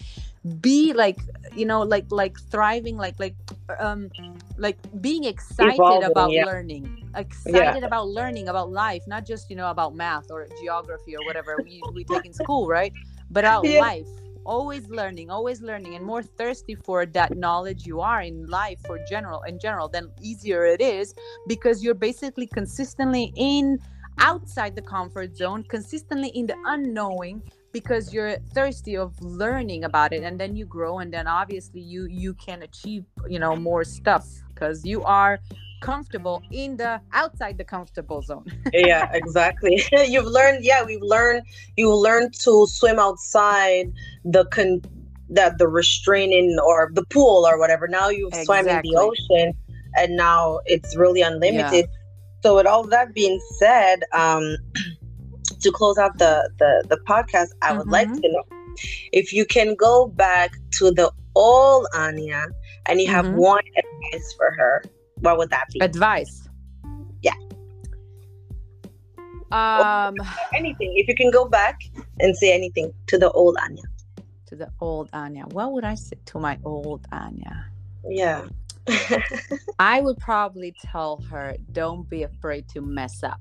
be 0.61 0.93
like 0.93 1.19
you 1.55 1.67
know 1.67 1.83
like 1.83 2.07
like 2.11 2.39
thriving 2.51 2.97
like 2.97 3.19
like 3.19 3.35
um 3.79 4.09
like 4.57 4.79
being 5.01 5.25
excited 5.25 5.75
Evolving, 5.75 6.11
about 6.11 6.31
yeah. 6.31 6.45
learning 6.45 7.11
excited 7.17 7.81
yeah. 7.81 7.87
about 7.87 8.09
learning 8.09 8.49
about 8.49 8.71
life 8.71 9.03
not 9.07 9.27
just 9.27 9.51
you 9.51 9.57
know 9.57 9.71
about 9.71 9.95
math 9.95 10.31
or 10.31 10.47
geography 10.61 11.17
or 11.17 11.25
whatever 11.27 11.59
we, 11.65 11.83
we 11.93 12.05
take 12.05 12.25
in 12.25 12.33
school 12.33 12.69
right 12.69 12.93
but 13.31 13.45
about 13.45 13.65
yeah. 13.67 13.81
life 13.81 14.07
always 14.45 14.89
learning 14.89 15.29
always 15.29 15.61
learning 15.61 15.95
and 15.95 16.05
more 16.05 16.23
thirsty 16.23 16.75
for 16.75 17.05
that 17.05 17.37
knowledge 17.37 17.85
you 17.87 18.01
are 18.01 18.23
in 18.23 18.47
life 18.47 18.79
for 18.87 18.99
general 19.11 19.43
in 19.43 19.59
general 19.59 19.89
then 19.89 20.09
easier 20.23 20.65
it 20.65 20.81
is 20.81 21.15
because 21.47 21.83
you're 21.83 21.95
basically 21.95 22.47
consistently 22.47 23.33
in 23.37 23.79
outside 24.19 24.75
the 24.75 24.83
comfort 24.83 25.37
zone, 25.37 25.65
consistently 25.65 26.29
in 26.29 26.47
the 26.47 26.57
unknowing 26.67 27.43
because 27.73 28.13
you're 28.13 28.39
thirsty 28.55 28.97
of 28.97 29.21
learning 29.21 29.85
about 29.85 30.13
it 30.13 30.23
and 30.23 30.41
then 30.41 30.57
you 30.57 30.65
grow 30.65 30.99
and 30.99 31.13
then 31.13 31.27
obviously 31.27 31.81
you 31.81 32.07
you 32.07 32.33
can 32.35 32.63
achieve 32.63 33.05
you 33.29 33.39
know 33.39 33.55
more 33.55 33.85
stuff 33.85 34.27
because 34.49 34.85
you 34.85 35.03
are 35.05 35.39
comfortable 35.81 36.43
in 36.51 36.77
the 36.77 37.01
outside 37.13 37.57
the 37.59 37.65
comfortable 37.65 38.21
zone 38.23 38.45
yeah 38.73 39.11
exactly 39.13 39.83
you've 40.07 40.25
learned 40.25 40.65
yeah 40.65 40.83
we've 40.83 41.03
learned 41.03 41.43
you 41.77 41.95
learn 41.95 42.31
to 42.33 42.67
swim 42.67 42.99
outside 42.99 43.93
the 44.25 44.45
con 44.47 44.81
that 45.29 45.59
the 45.59 45.69
restraining 45.69 46.59
or 46.65 46.91
the 46.95 47.05
pool 47.07 47.47
or 47.47 47.59
whatever 47.59 47.87
now 47.87 48.09
you've 48.09 48.33
exactly. 48.33 48.45
swam 48.45 48.69
in 48.69 48.81
the 48.83 48.97
ocean 48.97 49.53
and 49.97 50.17
now 50.17 50.59
it's 50.65 50.97
really 50.97 51.21
unlimited 51.21 51.87
yeah. 51.89 51.98
So, 52.43 52.57
with 52.57 52.67
all 52.67 52.85
that 52.85 53.15
being 53.15 53.41
said, 53.59 54.05
um, 54.13 54.57
to 55.61 55.73
close 55.73 55.99
out 55.99 56.19
the 56.19 56.51
the, 56.59 56.85
the 56.89 56.99
podcast, 57.09 57.49
I 57.63 57.73
would 57.73 57.83
mm-hmm. 57.83 57.91
like 57.91 58.13
to 58.13 58.33
know 58.33 58.45
if 59.13 59.33
you 59.33 59.45
can 59.45 59.75
go 59.75 60.07
back 60.07 60.53
to 60.79 60.91
the 60.91 61.11
old 61.35 61.87
Anya 61.95 62.47
and 62.87 63.01
you 63.01 63.09
have 63.09 63.27
mm-hmm. 63.27 63.37
one 63.37 63.65
advice 63.77 64.33
for 64.37 64.51
her. 64.53 64.83
What 65.21 65.39
would 65.39 65.51
that 65.51 65.65
be? 65.73 65.81
Advice. 65.81 66.49
Yeah. 67.23 67.35
Um. 69.51 70.15
anything. 70.55 70.95
If 70.97 71.09
you 71.09 71.15
can 71.15 71.31
go 71.31 71.49
back 71.49 71.81
and 72.21 72.37
say 72.37 72.53
anything 72.53 72.93
to 73.09 73.19
the 73.19 73.31
old 73.33 73.57
Anya. 73.63 73.83
To 74.47 74.57
the 74.57 74.71
old 74.81 75.11
Anya. 75.13 75.45
What 75.51 75.73
would 75.73 75.85
I 75.85 75.95
say 75.95 76.17
to 76.27 76.39
my 76.39 76.59
old 76.65 77.07
Anya? 77.13 77.67
Yeah. 78.09 78.47
I 79.79 80.01
would 80.01 80.19
probably 80.19 80.75
tell 80.81 81.23
her, 81.31 81.57
don't 81.73 82.09
be 82.09 82.23
afraid 82.23 82.69
to 82.71 82.81
mess 82.81 83.23
up. 83.23 83.41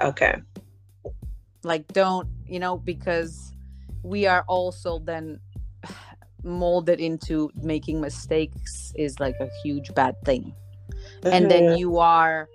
Okay. 0.00 0.36
Like, 1.62 1.86
don't, 1.88 2.28
you 2.46 2.58
know, 2.58 2.78
because 2.78 3.52
we 4.02 4.26
are 4.26 4.44
also 4.48 4.98
then 4.98 5.40
molded 6.42 7.00
into 7.00 7.50
making 7.62 8.00
mistakes 8.00 8.92
is 8.96 9.20
like 9.20 9.34
a 9.40 9.48
huge 9.62 9.94
bad 9.94 10.14
thing. 10.24 10.54
Mm-hmm. 10.92 11.28
And 11.28 11.50
then 11.50 11.62
mm-hmm. 11.64 11.78
you 11.78 11.98
are 11.98 12.48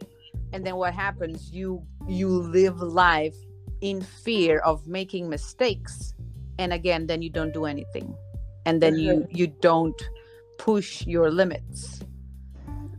and 0.55 0.65
then 0.65 0.77
what 0.77 0.93
happens 0.93 1.51
you 1.51 1.85
you 2.07 2.29
live 2.29 2.79
life 2.81 3.35
in 3.81 4.01
fear 4.01 4.59
of 4.59 4.87
making 4.87 5.29
mistakes 5.29 6.13
and 6.59 6.71
again 6.71 7.07
then 7.07 7.21
you 7.21 7.29
don't 7.29 7.53
do 7.53 7.65
anything 7.65 8.15
and 8.65 8.81
then 8.81 8.93
mm-hmm. 8.93 9.21
you 9.21 9.27
you 9.31 9.47
don't 9.59 10.01
push 10.57 11.05
your 11.05 11.31
limits. 11.31 12.01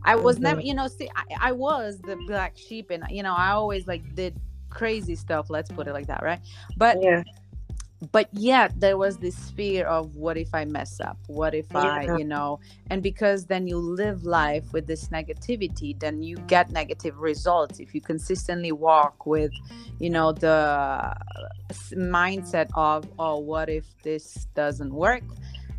I 0.07 0.15
was 0.15 0.35
mm-hmm. 0.35 0.43
never 0.43 0.61
you 0.61 0.73
know 0.73 0.87
see 0.87 1.09
I, 1.15 1.49
I 1.49 1.51
was 1.51 1.99
the 1.99 2.15
black 2.27 2.57
sheep 2.57 2.91
and 2.91 3.03
you 3.09 3.23
know 3.23 3.35
i 3.35 3.51
always 3.51 3.87
like 3.87 4.15
did 4.15 4.39
crazy 4.69 5.15
stuff 5.15 5.49
let's 5.49 5.69
put 5.71 5.87
it 5.87 5.93
like 5.93 6.07
that 6.07 6.23
right? 6.23 6.39
But 6.77 6.97
yeah. 7.01 7.23
but 8.11 8.29
yet 8.31 8.79
there 8.79 8.97
was 8.97 9.17
this 9.17 9.49
fear 9.51 9.85
of 9.85 10.15
what 10.15 10.37
if 10.37 10.53
i 10.53 10.63
mess 10.65 10.99
up? 10.99 11.17
What 11.27 11.53
if 11.53 11.65
yeah. 11.73 11.79
i 11.79 12.17
you 12.17 12.23
know? 12.23 12.59
And 12.89 13.03
because 13.03 13.45
then 13.45 13.67
you 13.67 13.77
live 13.77 14.23
life 14.23 14.71
with 14.71 14.87
this 14.87 15.09
negativity 15.09 15.97
then 15.99 16.21
you 16.23 16.37
get 16.47 16.71
negative 16.71 17.17
results. 17.17 17.79
If 17.79 17.93
you 17.93 18.01
consistently 18.01 18.71
walk 18.71 19.25
with 19.25 19.51
you 19.99 20.09
know 20.09 20.31
the 20.31 21.15
mindset 21.93 22.69
of 22.75 23.09
oh 23.19 23.39
what 23.39 23.67
if 23.69 23.85
this 24.03 24.47
doesn't 24.53 24.93
work? 24.93 25.23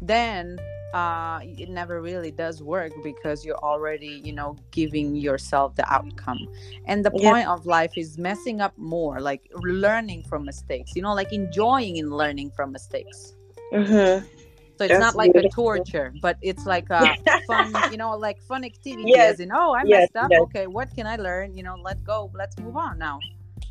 Then 0.02 0.58
uh 0.94 1.40
it 1.42 1.68
never 1.68 2.00
really 2.00 2.30
does 2.30 2.62
work 2.62 2.92
because 3.02 3.44
you're 3.44 3.58
already 3.58 4.22
you 4.24 4.32
know 4.32 4.56
giving 4.70 5.14
yourself 5.14 5.74
the 5.74 5.92
outcome 5.92 6.48
and 6.86 7.04
the 7.04 7.10
yeah. 7.14 7.30
point 7.30 7.48
of 7.48 7.66
life 7.66 7.92
is 7.96 8.16
messing 8.16 8.60
up 8.60 8.76
more 8.78 9.20
like 9.20 9.42
learning 9.62 10.22
from 10.22 10.44
mistakes 10.44 10.96
you 10.96 11.02
know 11.02 11.14
like 11.14 11.32
enjoying 11.32 11.96
in 11.96 12.10
learning 12.10 12.50
from 12.50 12.72
mistakes 12.72 13.34
mm-hmm. 13.72 14.24
So 14.78 14.84
it's 14.84 14.92
That's 14.92 15.00
not 15.00 15.16
like 15.16 15.32
beautiful. 15.32 15.72
a 15.72 15.76
torture, 15.78 16.14
but 16.22 16.38
it's 16.40 16.64
like 16.64 16.88
a 16.90 17.16
fun, 17.48 17.74
you 17.90 17.96
know, 17.96 18.16
like 18.16 18.40
fun 18.40 18.64
activity. 18.64 19.10
Yes. 19.10 19.34
As 19.34 19.40
in, 19.40 19.50
oh, 19.52 19.72
I 19.72 19.82
yes, 19.82 20.08
messed 20.14 20.24
up. 20.24 20.30
Yes. 20.30 20.40
Okay, 20.42 20.68
what 20.68 20.94
can 20.94 21.04
I 21.04 21.16
learn? 21.16 21.56
You 21.56 21.64
know, 21.64 21.74
let 21.74 22.04
go. 22.04 22.30
Let's 22.32 22.56
move 22.60 22.76
on 22.76 22.96
now. 22.96 23.18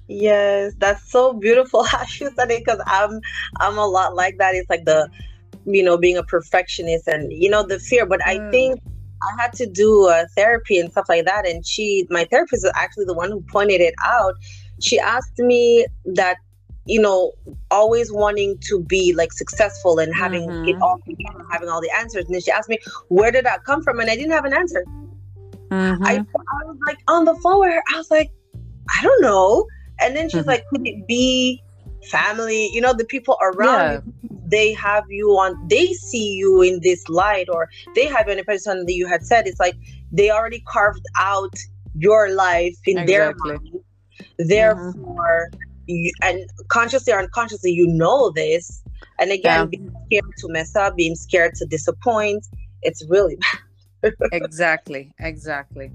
Yes, 0.10 0.74
that's 0.78 1.10
so 1.10 1.32
beautiful 1.32 1.84
how 1.92 2.02
you 2.02 2.30
said 2.36 2.52
it 2.52 2.64
because 2.66 2.82
I'm 2.86 3.22
I'm 3.62 3.78
a 3.78 3.88
lot 3.88 4.16
like 4.16 4.38
that. 4.40 4.54
It's 4.56 4.70
like 4.70 4.84
the 4.84 5.10
you 5.68 5.84
know 5.84 5.98
being 5.98 6.18
a 6.18 6.24
perfectionist 6.24 7.08
and 7.08 7.32
you 7.32 7.50
know 7.50 7.64
the 7.64 7.80
fear 7.80 8.06
but 8.06 8.20
mm. 8.22 8.28
i 8.28 8.52
think 8.52 8.82
i 9.22 9.42
had 9.42 9.52
to 9.54 9.66
do 9.66 10.08
uh, 10.08 10.26
therapy 10.36 10.80
and 10.80 10.92
stuff 10.92 11.06
like 11.10 11.26
that 11.26 11.48
and 11.48 11.66
she 11.66 12.08
my 12.10 12.26
therapist 12.26 12.64
is 12.66 12.72
actually 12.76 13.06
the 13.06 13.14
one 13.14 13.30
who 13.30 13.42
pointed 13.50 13.82
it 13.82 13.94
out 14.04 14.34
she 14.82 15.00
asked 15.00 15.38
me 15.40 15.86
that 16.06 16.38
you 16.86 17.02
know 17.02 17.34
always 17.70 18.12
wanting 18.12 18.58
to 18.60 18.82
be 18.84 19.14
like 19.14 19.34
successful 19.34 20.00
and 20.00 20.16
having 20.16 20.48
mm-hmm. 20.48 20.70
it 20.70 20.82
all 20.82 21.00
together 21.06 21.46
having 21.52 21.68
all 21.68 21.82
the 21.82 21.92
answers 21.98 22.26
and 22.26 22.34
then 22.34 22.42
she 22.42 22.52
asked 22.52 22.70
me 22.70 22.80
where 23.10 23.32
did 23.32 23.46
that 23.46 23.64
come 23.66 23.84
from 23.84 24.00
and 24.00 24.10
i 24.10 24.16
didn't 24.16 24.32
have 24.32 24.46
an 24.46 24.54
answer 24.54 24.86
mm-hmm. 25.70 26.04
I, 26.04 26.14
I 26.16 26.66
was 26.66 26.78
like 26.88 27.00
on 27.08 27.26
the 27.26 27.36
phone 27.36 27.60
with 27.60 27.74
her 27.74 27.84
i 27.94 27.98
was 27.98 28.10
like 28.10 28.32
i 28.98 29.04
don't 29.04 29.22
know 29.22 29.68
and 30.00 30.16
then 30.16 30.30
she's 30.30 30.42
mm-hmm. 30.42 30.50
like 30.50 30.66
could 30.70 30.88
it 30.88 31.06
be 31.08 31.62
family 32.10 32.70
you 32.72 32.80
know 32.80 32.94
the 32.94 33.06
people 33.06 33.38
around 33.42 34.04
yeah. 34.24 34.37
They 34.48 34.74
have 34.74 35.04
you 35.10 35.32
on 35.32 35.68
they 35.68 35.94
see 35.94 36.34
you 36.34 36.62
in 36.62 36.80
this 36.82 37.08
light 37.10 37.48
or 37.50 37.70
they 37.96 38.06
have 38.06 38.28
any 38.28 38.44
person 38.44 38.86
that 38.86 38.94
you 38.94 39.08
had 39.08 39.26
said 39.26 39.48
it's 39.48 39.60
like 39.60 39.76
they 40.12 40.32
already 40.32 40.62
carved 40.68 41.06
out 41.20 41.54
your 41.96 42.30
life 42.30 42.76
in 42.86 42.98
exactly. 42.98 43.52
their 43.52 43.60
mind 43.60 43.84
therefore 44.40 45.50
mm-hmm. 45.52 45.60
you, 45.88 46.12
and 46.22 46.50
consciously 46.70 47.14
or 47.14 47.20
unconsciously 47.20 47.72
you 47.72 47.88
know 47.88 48.32
this 48.32 48.84
and 49.20 49.32
again 49.32 49.60
yeah. 49.60 49.66
being 49.66 49.92
scared 50.06 50.34
to 50.38 50.48
mess 50.50 50.76
up 50.76 50.96
being 50.96 51.16
scared 51.16 51.54
to 51.56 51.66
disappoint 51.66 52.46
it's 52.84 53.06
really 53.10 53.38
bad 54.02 54.14
exactly 54.32 55.14
exactly 55.20 55.92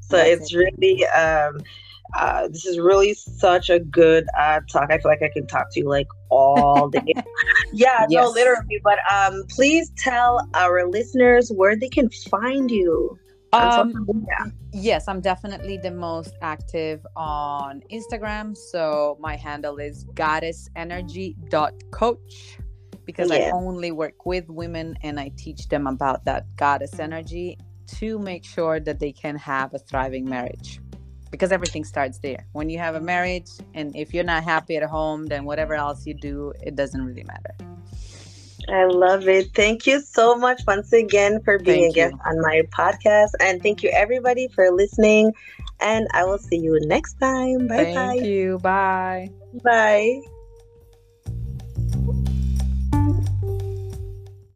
so 0.00 0.16
That's 0.16 0.42
it's 0.42 0.54
it. 0.54 0.56
really 0.56 1.06
um 1.08 1.60
uh, 2.16 2.48
this 2.48 2.66
is 2.66 2.78
really 2.78 3.14
such 3.14 3.70
a 3.70 3.78
good 3.78 4.26
uh, 4.38 4.60
talk. 4.70 4.90
I 4.90 4.98
feel 4.98 5.10
like 5.10 5.22
I 5.22 5.30
can 5.32 5.46
talk 5.46 5.72
to 5.72 5.80
you 5.80 5.88
like 5.88 6.08
all 6.30 6.88
day. 6.88 7.00
yeah, 7.72 8.06
yes. 8.08 8.10
no, 8.10 8.28
literally. 8.30 8.80
But 8.82 8.98
um, 9.12 9.44
please 9.48 9.90
tell 9.96 10.48
our 10.54 10.86
listeners 10.86 11.52
where 11.54 11.76
they 11.76 11.88
can 11.88 12.10
find 12.10 12.70
you. 12.70 13.18
Um, 13.52 14.06
yes, 14.72 15.08
I'm 15.08 15.20
definitely 15.20 15.76
the 15.76 15.90
most 15.90 16.34
active 16.40 17.04
on 17.16 17.82
Instagram. 17.90 18.56
So 18.56 19.18
my 19.20 19.34
handle 19.36 19.78
is 19.78 20.04
goddessenergy.coach 20.14 22.58
because 23.04 23.30
yeah. 23.30 23.36
I 23.36 23.50
only 23.50 23.90
work 23.90 24.24
with 24.24 24.48
women 24.48 24.96
and 25.02 25.18
I 25.18 25.32
teach 25.36 25.68
them 25.68 25.88
about 25.88 26.24
that 26.26 26.46
goddess 26.56 27.00
energy 27.00 27.58
to 27.98 28.20
make 28.20 28.44
sure 28.44 28.78
that 28.78 29.00
they 29.00 29.10
can 29.10 29.34
have 29.36 29.74
a 29.74 29.78
thriving 29.78 30.28
marriage 30.28 30.78
because 31.30 31.52
everything 31.52 31.84
starts 31.84 32.18
there. 32.18 32.46
When 32.52 32.68
you 32.70 32.78
have 32.78 32.94
a 32.94 33.00
marriage, 33.00 33.50
and 33.74 33.94
if 33.96 34.12
you're 34.12 34.24
not 34.24 34.44
happy 34.44 34.76
at 34.76 34.82
home, 34.82 35.26
then 35.26 35.44
whatever 35.44 35.74
else 35.74 36.06
you 36.06 36.14
do, 36.14 36.52
it 36.62 36.76
doesn't 36.76 37.04
really 37.04 37.24
matter. 37.24 37.54
I 38.68 38.84
love 38.84 39.26
it. 39.28 39.54
Thank 39.54 39.86
you 39.86 40.00
so 40.00 40.36
much 40.36 40.62
once 40.66 40.92
again 40.92 41.40
for 41.42 41.58
being 41.58 41.92
thank 41.92 41.92
a 41.92 41.94
guest 41.94 42.14
you. 42.14 42.30
on 42.30 42.40
my 42.40 42.62
podcast. 42.76 43.30
And 43.40 43.62
thank 43.62 43.82
you, 43.82 43.90
everybody, 43.90 44.48
for 44.48 44.70
listening. 44.70 45.32
And 45.80 46.06
I 46.12 46.24
will 46.24 46.38
see 46.38 46.58
you 46.58 46.78
next 46.82 47.14
time. 47.14 47.66
Bye 47.68 47.76
thank 47.76 48.20
bye. 48.20 48.26
you. 48.26 48.58
Bye. 48.58 49.30
Bye. 49.64 50.20